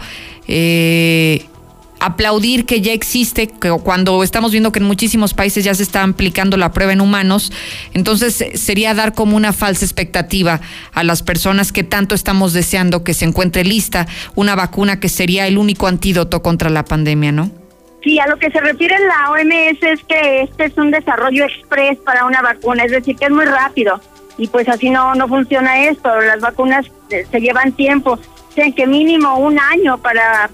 [0.50, 1.46] Eh,
[2.04, 6.04] aplaudir que ya existe, que cuando estamos viendo que en muchísimos países ya se está
[6.04, 7.54] aplicando la prueba en humanos,
[7.94, 10.60] entonces sería dar como una falsa expectativa
[10.94, 15.48] a las personas que tanto estamos deseando que se encuentre lista una vacuna que sería
[15.48, 17.50] el único antídoto contra la pandemia, ¿no?
[18.04, 21.98] Sí, a lo que se refiere la OMS es que este es un desarrollo express
[22.00, 24.02] para una vacuna, es decir, que es muy rápido
[24.38, 28.20] y pues así no no funciona esto, las vacunas eh, se llevan tiempo
[28.54, 30.50] que mínimo un año para,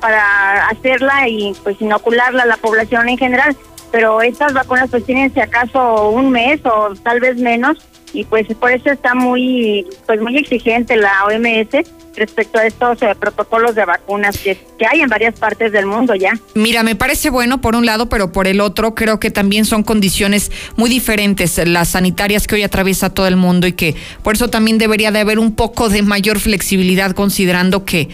[0.00, 3.56] para hacerla y pues inocularla a la población en general,
[3.90, 7.78] pero estas vacunas pues tienen si acaso un mes o tal vez menos
[8.12, 13.14] y pues por eso está muy pues muy exigente la OMS respecto a estos eh,
[13.18, 16.32] protocolos de vacunas que, que hay en varias partes del mundo ya.
[16.54, 19.82] Mira, me parece bueno por un lado, pero por el otro creo que también son
[19.82, 24.48] condiciones muy diferentes las sanitarias que hoy atraviesa todo el mundo y que por eso
[24.48, 28.08] también debería de haber un poco de mayor flexibilidad considerando que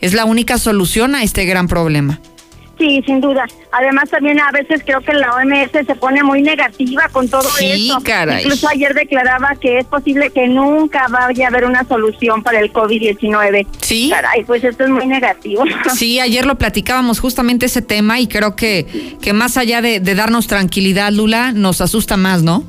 [0.00, 2.20] es la única solución a este gran problema.
[2.82, 3.46] Sí, sin duda.
[3.70, 7.88] Además, también a veces creo que la OMS se pone muy negativa con todo sí,
[7.88, 8.00] esto.
[8.02, 8.42] Caray.
[8.42, 12.72] Incluso ayer declaraba que es posible que nunca vaya a haber una solución para el
[12.72, 13.68] COVID-19.
[13.80, 14.10] Sí.
[14.10, 15.62] Caray, pues esto es muy negativo.
[15.94, 20.14] Sí, ayer lo platicábamos justamente ese tema y creo que, que más allá de, de
[20.16, 22.64] darnos tranquilidad, Lula, nos asusta más, ¿no?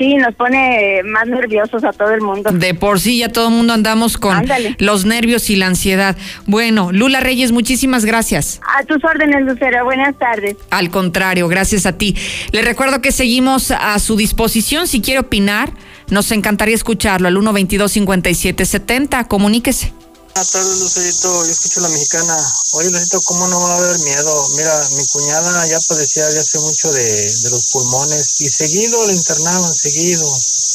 [0.00, 2.50] Sí, nos pone más nerviosos a todo el mundo.
[2.52, 4.46] De por sí ya todo el mundo andamos con
[4.78, 6.16] los nervios y la ansiedad.
[6.46, 8.62] Bueno, Lula Reyes, muchísimas gracias.
[8.78, 9.84] A tus órdenes, Lucero.
[9.84, 10.56] Buenas tardes.
[10.70, 12.16] Al contrario, gracias a ti.
[12.50, 14.88] Le recuerdo que seguimos a su disposición.
[14.88, 15.70] Si quiere opinar,
[16.08, 19.28] nos encantaría escucharlo al 122-5770.
[19.28, 19.99] Comuníquese.
[20.34, 21.44] Buenas tardes, Lucerito.
[21.44, 22.36] Yo escucho a la mexicana.
[22.72, 24.48] Oye, Lucerito, ¿cómo no va a haber miedo?
[24.56, 29.74] Mira, mi cuñada ya padecía de hace mucho de, los pulmones y seguido la internaban,
[29.74, 30.24] seguido,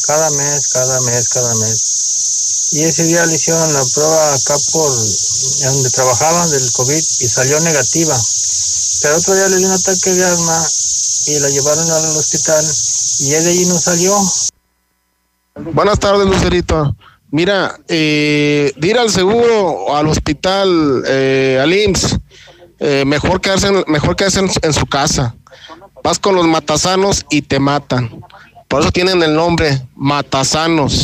[0.05, 2.69] cada mes, cada mes, cada mes.
[2.71, 7.59] Y ese día le hicieron la prueba acá por donde trabajaban del COVID y salió
[7.61, 8.21] negativa.
[9.01, 10.69] Pero otro día le dio un ataque de asma
[11.27, 12.65] y la llevaron al hospital
[13.19, 14.31] y él de allí no salió.
[15.73, 16.93] Buenas tardes, Lucerito.
[17.35, 22.17] Mira, eh, ir al seguro al hospital, eh, al IMSS,
[22.79, 25.35] eh, mejor quedarse, en, mejor en, su casa.
[26.01, 28.21] Vas con los matasanos y te matan.
[28.69, 31.03] Por eso tienen el nombre matasanos.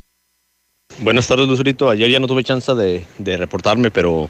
[0.99, 1.89] Buenas tardes, Lucerito.
[1.89, 4.29] Ayer ya no tuve chance de, de reportarme, pero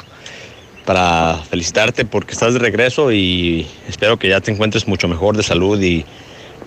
[0.85, 5.43] para felicitarte porque estás de regreso y espero que ya te encuentres mucho mejor de
[5.43, 6.03] salud y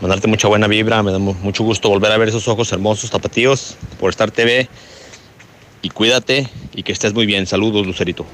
[0.00, 1.02] mandarte mucha buena vibra.
[1.02, 4.68] Me da mucho gusto volver a ver esos ojos hermosos, tapatíos, por estar TV
[5.84, 7.46] y cuídate y que estés muy bien.
[7.46, 8.24] Saludos, Lucerito.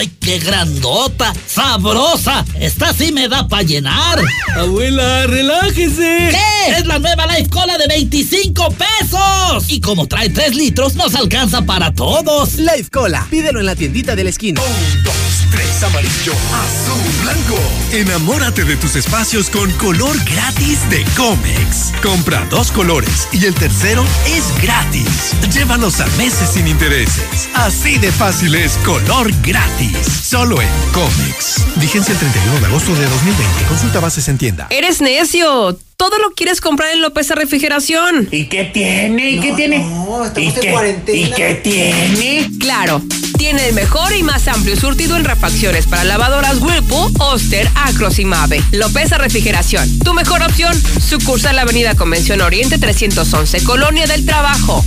[0.00, 2.42] ¡Ay, qué grandota, sabrosa.
[2.58, 4.18] Esta sí me da para llenar.
[4.56, 6.30] Abuela, relájese.
[6.30, 6.72] ¿Qué?
[6.78, 9.68] Es la nueva Life Cola de 25 pesos.
[9.68, 12.54] Y como trae 3 litros, nos alcanza para todos.
[12.54, 14.62] Life Cola, pídelo en la tiendita de la esquina.
[14.62, 15.14] Un, dos,
[15.50, 17.58] tres, amarillo, azul, blanco.
[17.92, 21.92] Enamórate de tus espacios con color gratis de Comex.
[22.02, 25.34] Compra dos colores y el tercero es gratis.
[25.52, 27.48] Llévalos a meses sin intereses.
[27.54, 29.96] Así de fácil es color gratis.
[30.22, 31.64] Solo en Comex.
[31.76, 33.64] Vigencia el 31 de agosto de 2020.
[33.66, 34.66] Consulta bases en tienda.
[34.70, 35.78] Eres necio.
[36.00, 38.26] Todo lo quieres comprar en López Refrigeración.
[38.30, 39.32] ¿Y qué tiene?
[39.32, 39.86] ¿Y qué tiene?
[40.34, 42.50] ¿Y qué, ¿Y qué tiene?
[42.58, 43.02] Claro,
[43.36, 48.24] tiene el mejor y más amplio surtido en refacciones para lavadoras Whirlpool, Oster, Acros y
[48.24, 48.62] Mave.
[48.72, 50.74] López Refrigeración, tu mejor opción.
[51.06, 54.82] Sucursal Avenida Convención Oriente 311, Colonia del Trabajo.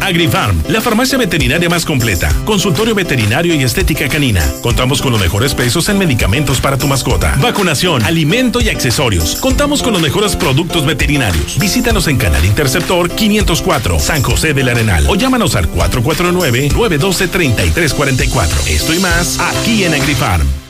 [0.00, 4.42] AgriFarm, la farmacia veterinaria más completa, consultorio veterinario y estética canina.
[4.62, 9.36] Contamos con los mejores precios en medicamentos para tu mascota, vacunación, alimento y accesorios.
[9.36, 11.58] Contamos con los mejores productos veterinarios.
[11.58, 18.66] Visítanos en Canal Interceptor 504, San José del Arenal o llámanos al 449-912-3344.
[18.68, 20.69] Esto y más aquí en AgriFarm.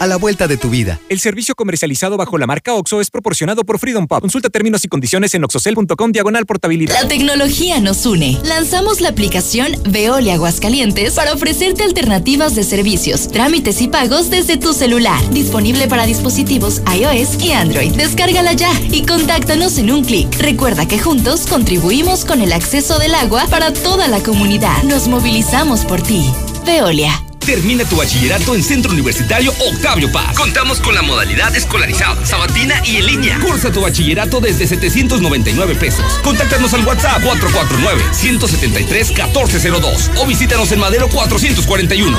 [0.00, 0.98] a la vuelta de tu vida.
[1.10, 4.20] El servicio comercializado bajo la marca OXO es proporcionado por Freedom Pop.
[4.20, 6.94] Consulta términos y condiciones en oxocel.com diagonal portabilidad.
[7.00, 8.38] La tecnología nos une.
[8.42, 14.72] Lanzamos la aplicación Veolia Aguascalientes para ofrecerte alternativas de servicios, trámites y pagos desde tu
[14.72, 15.20] celular.
[15.30, 17.92] Disponible para dispositivos iOS y Android.
[17.92, 20.34] Descárgala ya y contáctanos en un clic.
[20.38, 24.82] Recuerda que juntos contribuimos con el acceso del agua para toda la comunidad.
[24.84, 26.24] Nos movilizamos por ti.
[26.64, 27.29] Veolia.
[27.50, 30.36] Termina tu bachillerato en Centro Universitario Octavio Paz.
[30.36, 33.40] Contamos con la modalidad escolarizada, sabatina y en línea.
[33.40, 36.04] Cursa tu bachillerato desde 799 pesos.
[36.22, 42.16] Contáctanos al WhatsApp 449-173-1402 o visítanos en Madero 441.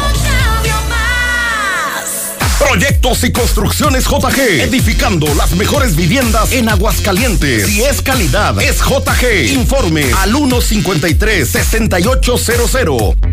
[2.59, 4.63] Proyectos y construcciones JG.
[4.63, 7.67] Edificando las mejores viviendas en Aguascalientes.
[7.67, 9.53] Si es calidad, es JG.
[9.53, 13.30] Informe al 153-6800.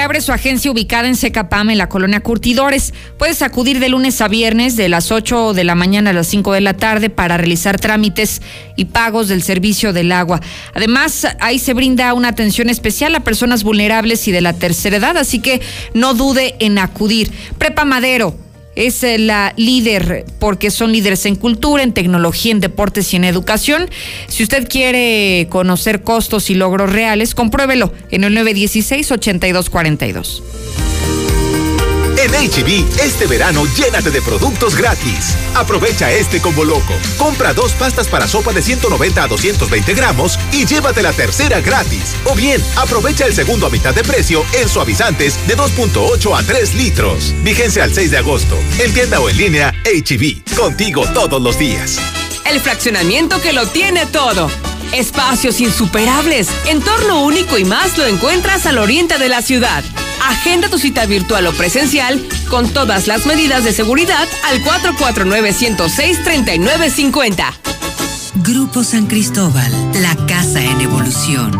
[0.00, 2.94] Reabre su agencia ubicada en Secapam, en la colonia Curtidores.
[3.18, 6.54] Puedes acudir de lunes a viernes de las 8 de la mañana a las 5
[6.54, 8.40] de la tarde para realizar trámites
[8.76, 10.40] y pagos del servicio del agua.
[10.72, 15.18] Además, ahí se brinda una atención especial a personas vulnerables y de la tercera edad,
[15.18, 15.60] así que
[15.92, 17.30] no dude en acudir.
[17.58, 18.34] Prepa Madero
[18.80, 23.24] es eh, la líder porque son líderes en cultura, en tecnología, en deportes y en
[23.24, 23.90] educación.
[24.28, 30.42] Si usted quiere conocer costos y logros reales, compruébelo en el 916-8242.
[32.20, 35.34] En HB, este verano llénate de productos gratis.
[35.54, 36.92] Aprovecha este combo loco.
[37.16, 42.14] Compra dos pastas para sopa de 190 a 220 gramos y llévate la tercera gratis.
[42.26, 46.74] O bien, aprovecha el segundo a mitad de precio en suavizantes de 2.8 a 3
[46.74, 47.34] litros.
[47.42, 48.58] Vigencia al 6 de agosto.
[48.78, 50.54] En tienda o en línea, HB.
[50.54, 51.98] Contigo todos los días.
[52.44, 54.48] El fraccionamiento que lo tiene todo.
[54.92, 59.84] Espacios insuperables, entorno único y más lo encuentras al oriente de la ciudad.
[60.28, 67.52] Agenda tu cita virtual o presencial con todas las medidas de seguridad al 449-106-3950.
[68.36, 71.50] Grupo San Cristóbal, la casa en evolución.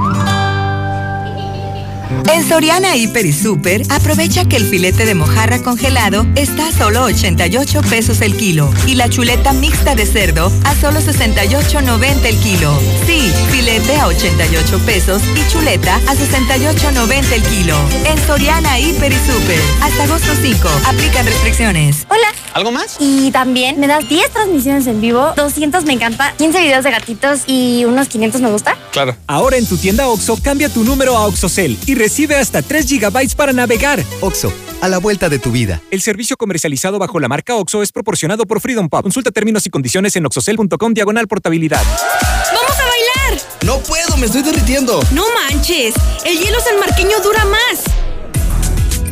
[2.33, 7.03] En Soriana Hiper y Super, aprovecha que el filete de mojarra congelado está a solo
[7.03, 12.79] 88 pesos el kilo y la chuleta mixta de cerdo a solo 68.90 el kilo.
[13.05, 17.77] Sí, filete a 88 pesos y chuleta a 68.90 el kilo.
[18.05, 22.07] En Soriana Hiper y Super, hasta agosto 5, aplican restricciones.
[22.09, 22.29] Hola.
[22.53, 22.97] ¿Algo más?
[22.99, 27.43] Y también me das 10 transmisiones en vivo, 200 me encanta, 15 videos de gatitos
[27.47, 28.77] y unos 500 me gusta.
[28.91, 29.15] Claro.
[29.29, 33.35] Ahora en tu tienda OXO, cambia tu número a OXOCEL y recibe hasta 3 GB
[33.35, 34.03] para navegar.
[34.21, 35.81] OXO, a la vuelta de tu vida.
[35.91, 39.03] El servicio comercializado bajo la marca OXO es proporcionado por Freedom Pop.
[39.03, 41.83] Consulta términos y condiciones en oxocel.com diagonal portabilidad.
[41.83, 43.43] ¡Vamos a bailar!
[43.65, 45.01] No puedo, me estoy derritiendo.
[45.13, 45.95] No manches,
[46.25, 47.85] el hielo sanmarqueño dura más.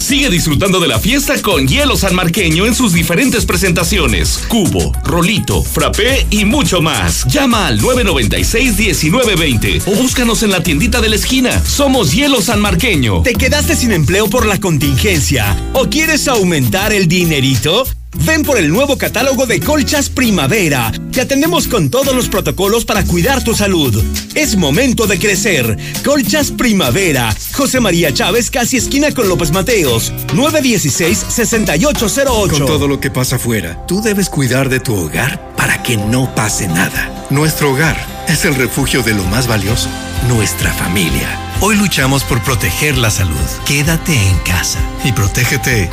[0.09, 4.38] Sigue disfrutando de la fiesta con hielo sanmarqueño en sus diferentes presentaciones.
[4.48, 7.26] Cubo, rolito, frappé y mucho más.
[7.26, 11.62] Llama al 996-1920 o búscanos en la tiendita de la esquina.
[11.62, 13.20] Somos Hielo Sanmarqueño.
[13.20, 17.84] ¿Te quedaste sin empleo por la contingencia o quieres aumentar el dinerito?
[18.24, 20.92] Ven por el nuevo catálogo de Colchas Primavera.
[21.12, 24.02] Te atendemos con todos los protocolos para cuidar tu salud.
[24.34, 25.76] Es momento de crecer.
[26.04, 27.34] Colchas Primavera.
[27.52, 30.12] José María Chávez, casi esquina con López Mateos.
[30.28, 32.50] 916-6808.
[32.50, 36.34] Con todo lo que pasa afuera, tú debes cuidar de tu hogar para que no
[36.34, 37.26] pase nada.
[37.30, 37.96] Nuestro hogar
[38.28, 39.88] es el refugio de lo más valioso,
[40.28, 41.28] nuestra familia.
[41.60, 43.36] Hoy luchamos por proteger la salud.
[43.66, 45.90] Quédate en casa y protégete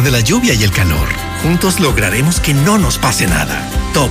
[0.00, 1.08] de la lluvia y el calor.
[1.42, 3.68] Juntos lograremos que no nos pase nada.
[3.92, 4.10] Top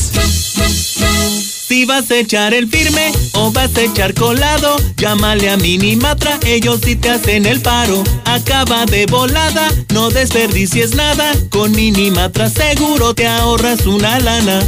[1.71, 6.79] Si vas a echar el firme o vas a echar colado, llámale a Minimatra, ellos
[6.83, 8.03] sí te hacen el paro.
[8.25, 14.59] Acaba de volada, no desperdicies nada, con Minimatra seguro te ahorras una lana.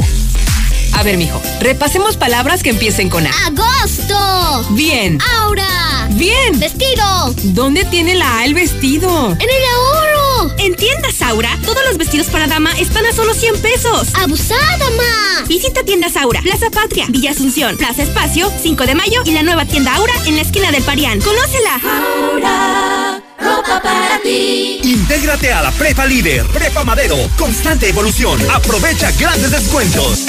[0.92, 3.30] A ver, mijo, repasemos palabras que empiecen con A.
[3.46, 4.64] ¡Agosto!
[4.70, 5.18] Bien.
[5.40, 6.08] ¡Aura!
[6.12, 6.58] Bien.
[6.58, 7.34] ¡Vestido!
[7.42, 9.32] ¿Dónde tiene la A el vestido?
[9.32, 10.15] ¡En el ahorro!
[10.58, 14.08] En tiendas Aura, todos los vestidos para dama están a solo 100 pesos.
[14.14, 15.46] ¡Abusada, ma!
[15.46, 19.64] Visita tiendas Aura, Plaza Patria, Villa Asunción, Plaza Espacio, 5 de Mayo y la nueva
[19.64, 21.20] tienda Aura en la esquina del Parián.
[21.20, 21.80] ¡Conócela!
[21.82, 24.80] Aura, ropa para ti.
[24.82, 28.38] Intégrate a la Prepa Líder, Prepa Madero, constante evolución.
[28.50, 30.26] Aprovecha grandes descuentos.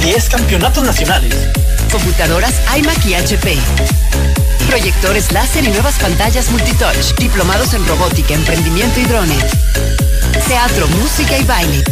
[0.00, 1.34] 10 campeonatos nacionales.
[1.90, 3.58] Computadoras iMac y HP.
[4.68, 7.14] Proyectores láser y nuevas pantallas multitouch.
[7.18, 9.44] Diplomados en robótica, emprendimiento y drones.
[10.46, 11.82] Teatro, música y baile.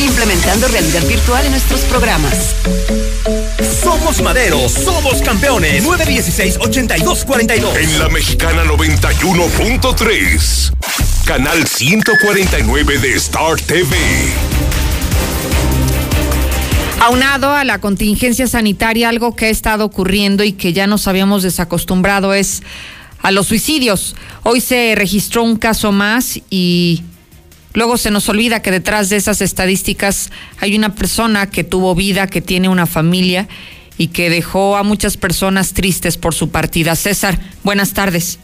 [0.00, 2.54] Implementando realidad virtual en nuestros programas.
[3.82, 5.84] Somos Madero, somos campeones.
[5.84, 7.76] 916-8242.
[7.76, 10.72] En la mexicana 91.3.
[11.24, 13.96] Canal 149 de Star TV.
[17.00, 21.42] Aunado a la contingencia sanitaria, algo que ha estado ocurriendo y que ya nos habíamos
[21.42, 22.62] desacostumbrado es
[23.22, 24.16] a los suicidios.
[24.44, 27.04] Hoy se registró un caso más y
[27.74, 32.28] luego se nos olvida que detrás de esas estadísticas hay una persona que tuvo vida,
[32.28, 33.46] que tiene una familia
[33.98, 36.96] y que dejó a muchas personas tristes por su partida.
[36.96, 38.40] César, buenas tardes.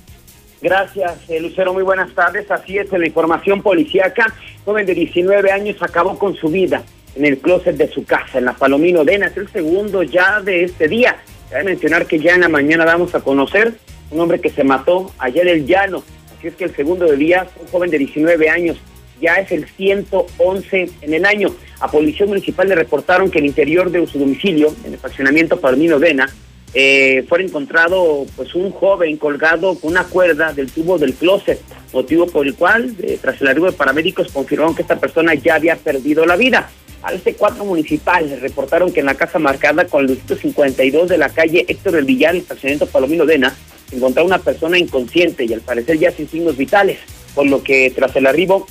[0.60, 1.72] Gracias, eh, Lucero.
[1.72, 2.48] Muy buenas tardes.
[2.50, 4.26] Así es, en la información policíaca,
[4.66, 6.84] joven de 19 años acabó con su vida
[7.14, 9.26] en el closet de su casa, en la Palomino Dena.
[9.26, 11.16] Es el segundo ya de este día.
[11.50, 13.74] Cabe mencionar que ya en la mañana vamos a conocer
[14.10, 16.02] un hombre que se mató allá en el llano.
[16.36, 18.78] Así es que el segundo de día, un joven de 19 años,
[19.20, 21.54] ya es el 111 en el año.
[21.80, 25.98] A Policía Municipal le reportaron que el interior de su domicilio, en el fraccionamiento Palomino
[25.98, 26.28] Dena,
[26.74, 31.60] eh, fue encontrado pues un joven colgado con una cuerda del tubo del closet,
[31.92, 35.56] motivo por el cual, eh, tras el arribo de paramédicos, confirmaron que esta persona ya
[35.56, 36.70] había perdido la vida.
[37.02, 41.18] Al este cuatro municipal le reportaron que en la casa marcada con el 52 de
[41.18, 43.54] la calle Héctor del Villar, el fraccionamiento Palomino Dena,
[43.90, 46.98] se encontraba una persona inconsciente y al parecer ya sin signos vitales,
[47.34, 48.66] por lo que tras el arribo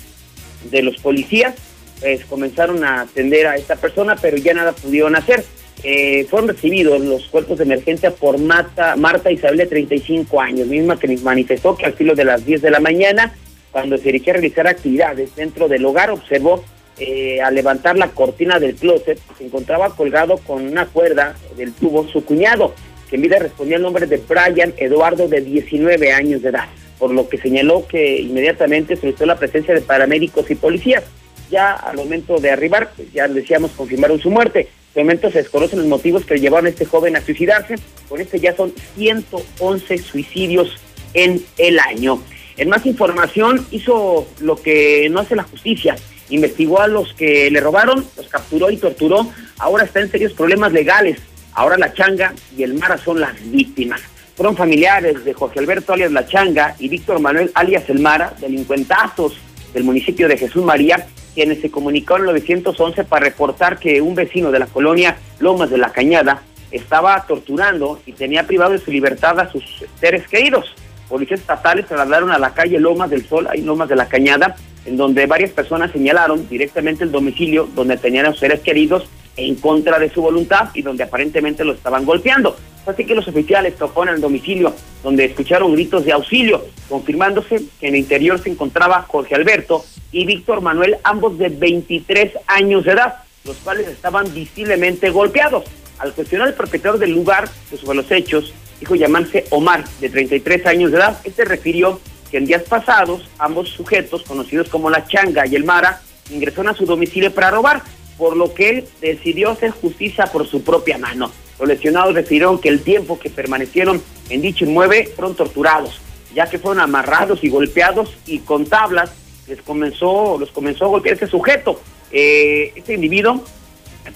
[0.69, 1.55] de los policías,
[1.99, 5.43] pues comenzaron a atender a esta persona, pero ya nada pudieron hacer.
[5.83, 10.97] Eh, fueron recibidos los cuerpos de emergencia por Marta, Marta Isabel de 35 años, misma
[10.97, 13.33] que manifestó que al filo de las 10 de la mañana,
[13.71, 16.63] cuando se dirigía a realizar actividades dentro del hogar, observó
[16.97, 22.07] eh, al levantar la cortina del closet, se encontraba colgado con una cuerda del tubo
[22.07, 22.73] su cuñado,
[23.09, 26.67] que en vida respondía el nombre de Brian Eduardo de 19 años de edad,
[26.99, 31.03] por lo que señaló que inmediatamente solicitó la presencia de paramédicos y policías.
[31.49, 34.67] Ya al momento de arribar, pues, ya decíamos, confirmaron su muerte.
[34.93, 37.75] De momento se desconocen los motivos que llevaron a este joven a suicidarse.
[38.07, 40.77] Con este ya son 111 suicidios
[41.13, 42.21] en el año.
[42.57, 45.95] En más información, hizo lo que no hace la justicia
[46.31, 50.71] investigó a los que le robaron, los capturó y torturó, ahora está en serios problemas
[50.71, 51.19] legales.
[51.53, 54.01] Ahora la changa y el Mara son las víctimas.
[54.35, 59.37] Fueron familiares de Jorge Alberto alias La Changa y Víctor Manuel alias El Mara, delincuentazos
[59.73, 61.05] del municipio de Jesús María,
[61.35, 65.77] quienes se comunicaron en 911 para reportar que un vecino de la colonia Lomas de
[65.77, 69.63] la Cañada estaba torturando y tenía privado de su libertad a sus
[69.99, 70.73] seres queridos.
[71.09, 74.55] Policías estatales trasladaron a la calle Lomas del Sol, ahí Lomas de la Cañada,
[74.85, 79.07] en donde varias personas señalaron directamente el domicilio donde tenían a seres queridos
[79.37, 82.55] en contra de su voluntad y donde aparentemente lo estaban golpeando.
[82.85, 84.73] Así que los oficiales tocaron el domicilio
[85.03, 90.25] donde escucharon gritos de auxilio, confirmándose que en el interior se encontraba Jorge Alberto y
[90.25, 93.15] Víctor Manuel, ambos de 23 años de edad,
[93.45, 95.65] los cuales estaban visiblemente golpeados.
[95.99, 97.47] Al cuestionar al propietario del lugar
[97.79, 101.19] sobre los hechos, dijo llamarse Omar, de 33 años de edad.
[101.23, 101.99] Este refirió
[102.31, 106.01] que en días pasados ambos sujetos, conocidos como la Changa y el Mara,
[106.31, 107.83] ingresaron a su domicilio para robar,
[108.17, 111.31] por lo que él decidió hacer justicia por su propia mano.
[111.59, 115.99] Los lesionados refirieron que el tiempo que permanecieron en dicho inmueble fueron torturados,
[116.33, 119.11] ya que fueron amarrados y golpeados y con tablas
[119.47, 121.81] les comenzó, los comenzó a golpear ese sujeto.
[122.11, 123.43] Eh, este individuo,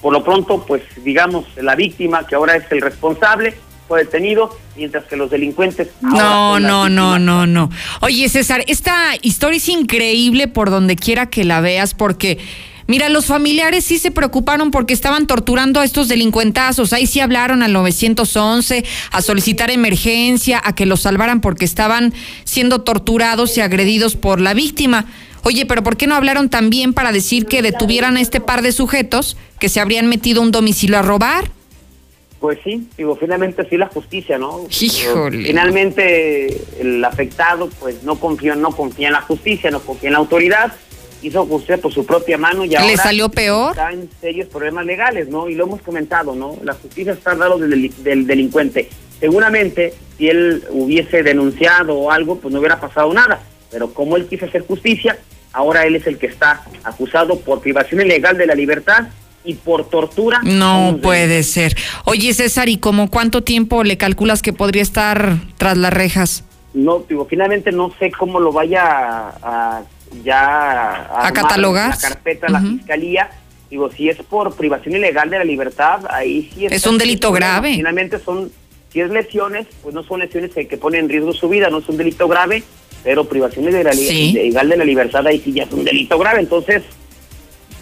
[0.00, 3.54] por lo pronto, pues digamos, la víctima, que ahora es el responsable,
[3.86, 5.88] fue detenido, mientras que los delincuentes...
[6.00, 7.70] No, no, no, no, no.
[8.00, 12.38] Oye, César, esta historia es increíble por donde quiera que la veas, porque...
[12.88, 16.92] Mira, los familiares sí se preocuparon porque estaban torturando a estos delincuentazos.
[16.92, 22.14] Ahí sí hablaron al 911 a solicitar emergencia, a que los salvaran porque estaban
[22.44, 25.06] siendo torturados y agredidos por la víctima.
[25.42, 28.70] Oye, pero ¿por qué no hablaron también para decir que detuvieran a este par de
[28.70, 31.50] sujetos que se habrían metido a un domicilio a robar?
[32.46, 34.68] Pues sí, digo, finalmente sí la justicia, ¿no?
[34.70, 35.46] Híjole.
[35.46, 36.46] Finalmente
[36.80, 40.72] el afectado pues no confía, no confía en la justicia, no confía en la autoridad,
[41.22, 43.72] hizo justicia por su propia mano y ahora ¿Le salió peor?
[43.72, 45.48] está en serios problemas legales, ¿no?
[45.48, 46.56] Y lo hemos comentado, ¿no?
[46.62, 48.90] La justicia está al lado del, del delincuente.
[49.18, 53.40] Seguramente si él hubiese denunciado o algo, pues no hubiera pasado nada,
[53.72, 55.18] pero como él quiso hacer justicia,
[55.52, 59.08] ahora él es el que está acusado por privación ilegal de la libertad
[59.46, 60.40] y por tortura.
[60.42, 61.76] No puede ser.
[62.04, 66.44] Oye, César, ¿y como cuánto tiempo le calculas que podría estar tras las rejas?
[66.74, 69.82] No, digo, finalmente no sé cómo lo vaya a,
[70.22, 73.30] ya a, catalogar la carpeta la fiscalía.
[73.70, 77.74] Digo, si es por privación ilegal de la libertad, ahí sí es un delito grave.
[77.76, 78.50] Finalmente son
[78.92, 81.78] si es lesiones, pues no son lesiones que, que ponen en riesgo su vida, no
[81.78, 82.62] es un delito grave,
[83.04, 86.40] pero privación ilegal, ilegal de la libertad ahí sí ya es un delito grave.
[86.40, 86.82] Entonces,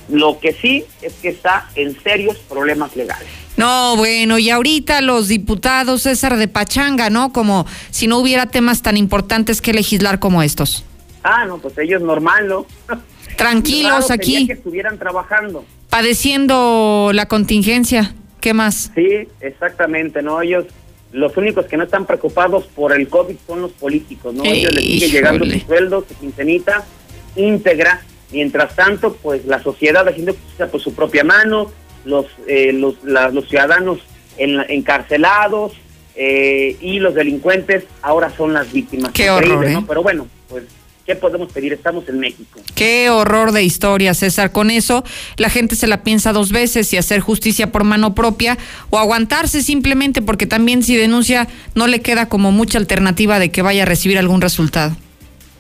[0.09, 3.29] lo que sí es que está en serios problemas legales.
[3.57, 7.33] No, bueno, y ahorita los diputados César de Pachanga, ¿no?
[7.33, 10.85] Como si no hubiera temas tan importantes que legislar como estos.
[11.23, 12.67] Ah, no, pues ellos normal, ¿no?
[13.37, 14.47] Tranquilos aquí.
[14.47, 15.65] Que estuvieran trabajando.
[15.89, 18.15] Padeciendo la contingencia.
[18.41, 18.91] ¿Qué más?
[18.95, 20.43] Sí, exactamente, ¿no?
[20.43, 20.67] Ellos,
[21.13, 24.45] los únicos que no están preocupados por el COVID son los políticos, ¿no?
[24.45, 26.85] Ellos les sigue llegando su sueldo, su quincenita
[27.37, 28.03] íntegra
[28.35, 31.71] Mientras tanto, pues la sociedad haciendo justicia por su propia mano,
[32.05, 34.01] los, eh, los, los ciudadanos
[34.37, 35.73] encarcelados
[36.17, 39.13] eh, y los delincuentes ahora son las víctimas.
[39.13, 39.79] Qué horror, ¿eh?
[39.87, 40.65] Pero bueno, pues
[41.07, 41.73] ¿qué podemos pedir?
[41.73, 42.61] Estamos en México.
[42.75, 44.51] Qué horror de historia, César.
[44.51, 45.05] Con eso,
[45.37, 48.59] la gente se la piensa dos veces si hacer justicia por mano propia
[48.91, 53.63] o aguantarse simplemente porque también si denuncia no le queda como mucha alternativa de que
[53.63, 54.97] vaya a recibir algún resultado.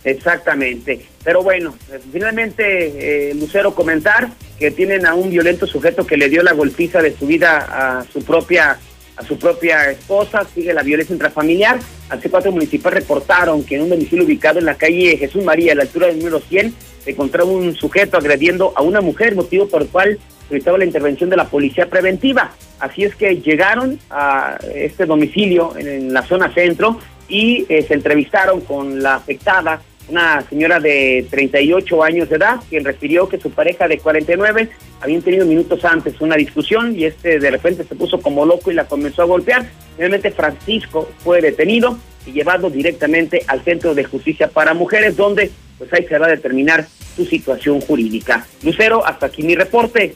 [0.05, 1.01] Exactamente.
[1.25, 1.75] Pero bueno,
[2.13, 4.29] finalmente, eh, Lucero, comentar
[4.59, 7.67] que tienen a un violento sujeto que le dio la golpiza de su vida
[7.99, 8.79] a su propia
[9.17, 11.79] a su propia esposa, sigue la violencia intrafamiliar.
[12.09, 15.77] Al C4 municipal reportaron que en un domicilio ubicado en la calle Jesús María, a
[15.77, 16.75] la altura del número 100,
[17.05, 21.31] se encontraba un sujeto agrediendo a una mujer, motivo por el cual solicitaba la intervención
[21.31, 22.53] de la policía preventiva.
[22.81, 26.99] Así es que llegaron a este domicilio en, la zona centro
[27.29, 32.85] y eh, se entrevistaron con la afectada una señora de 38 años de edad, quien
[32.85, 34.69] refirió que su pareja de 49
[35.01, 38.75] habían tenido minutos antes una discusión y este de repente se puso como loco y
[38.75, 39.67] la comenzó a golpear.
[39.97, 45.93] Finalmente Francisco fue detenido y llevado directamente al Centro de Justicia para Mujeres, donde pues
[45.93, 46.87] ahí se va a determinar
[47.17, 48.47] su situación jurídica.
[48.63, 50.15] Lucero, hasta aquí mi reporte.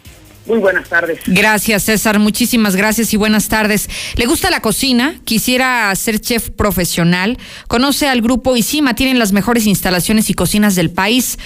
[0.48, 1.20] Muy buenas tardes.
[1.26, 2.18] Gracias, César.
[2.18, 3.90] Muchísimas gracias y buenas tardes.
[4.16, 5.20] ¿Le gusta la cocina?
[5.24, 7.36] ¿Quisiera ser chef profesional?
[7.68, 8.94] Conoce al grupo Isima.
[8.94, 11.38] Tienen las mejores instalaciones y cocinas del país.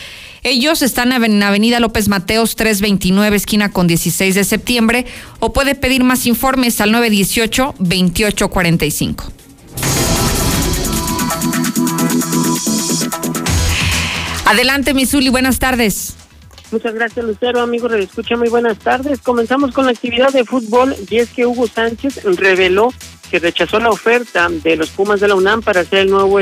[0.45, 5.05] Ellos están en Avenida López Mateos 329, esquina con 16 de septiembre,
[5.41, 9.33] o puede pedir más informes al 918-2845.
[14.47, 16.15] Adelante, Misuli, buenas tardes.
[16.73, 17.61] Muchas gracias, Lucero.
[17.61, 19.21] Amigos, escucha muy buenas tardes.
[19.21, 22.89] Comenzamos con la actividad de fútbol y es que Hugo Sánchez reveló
[23.31, 26.41] que rechazó la oferta de los Pumas de la UNAM para ser el nuevo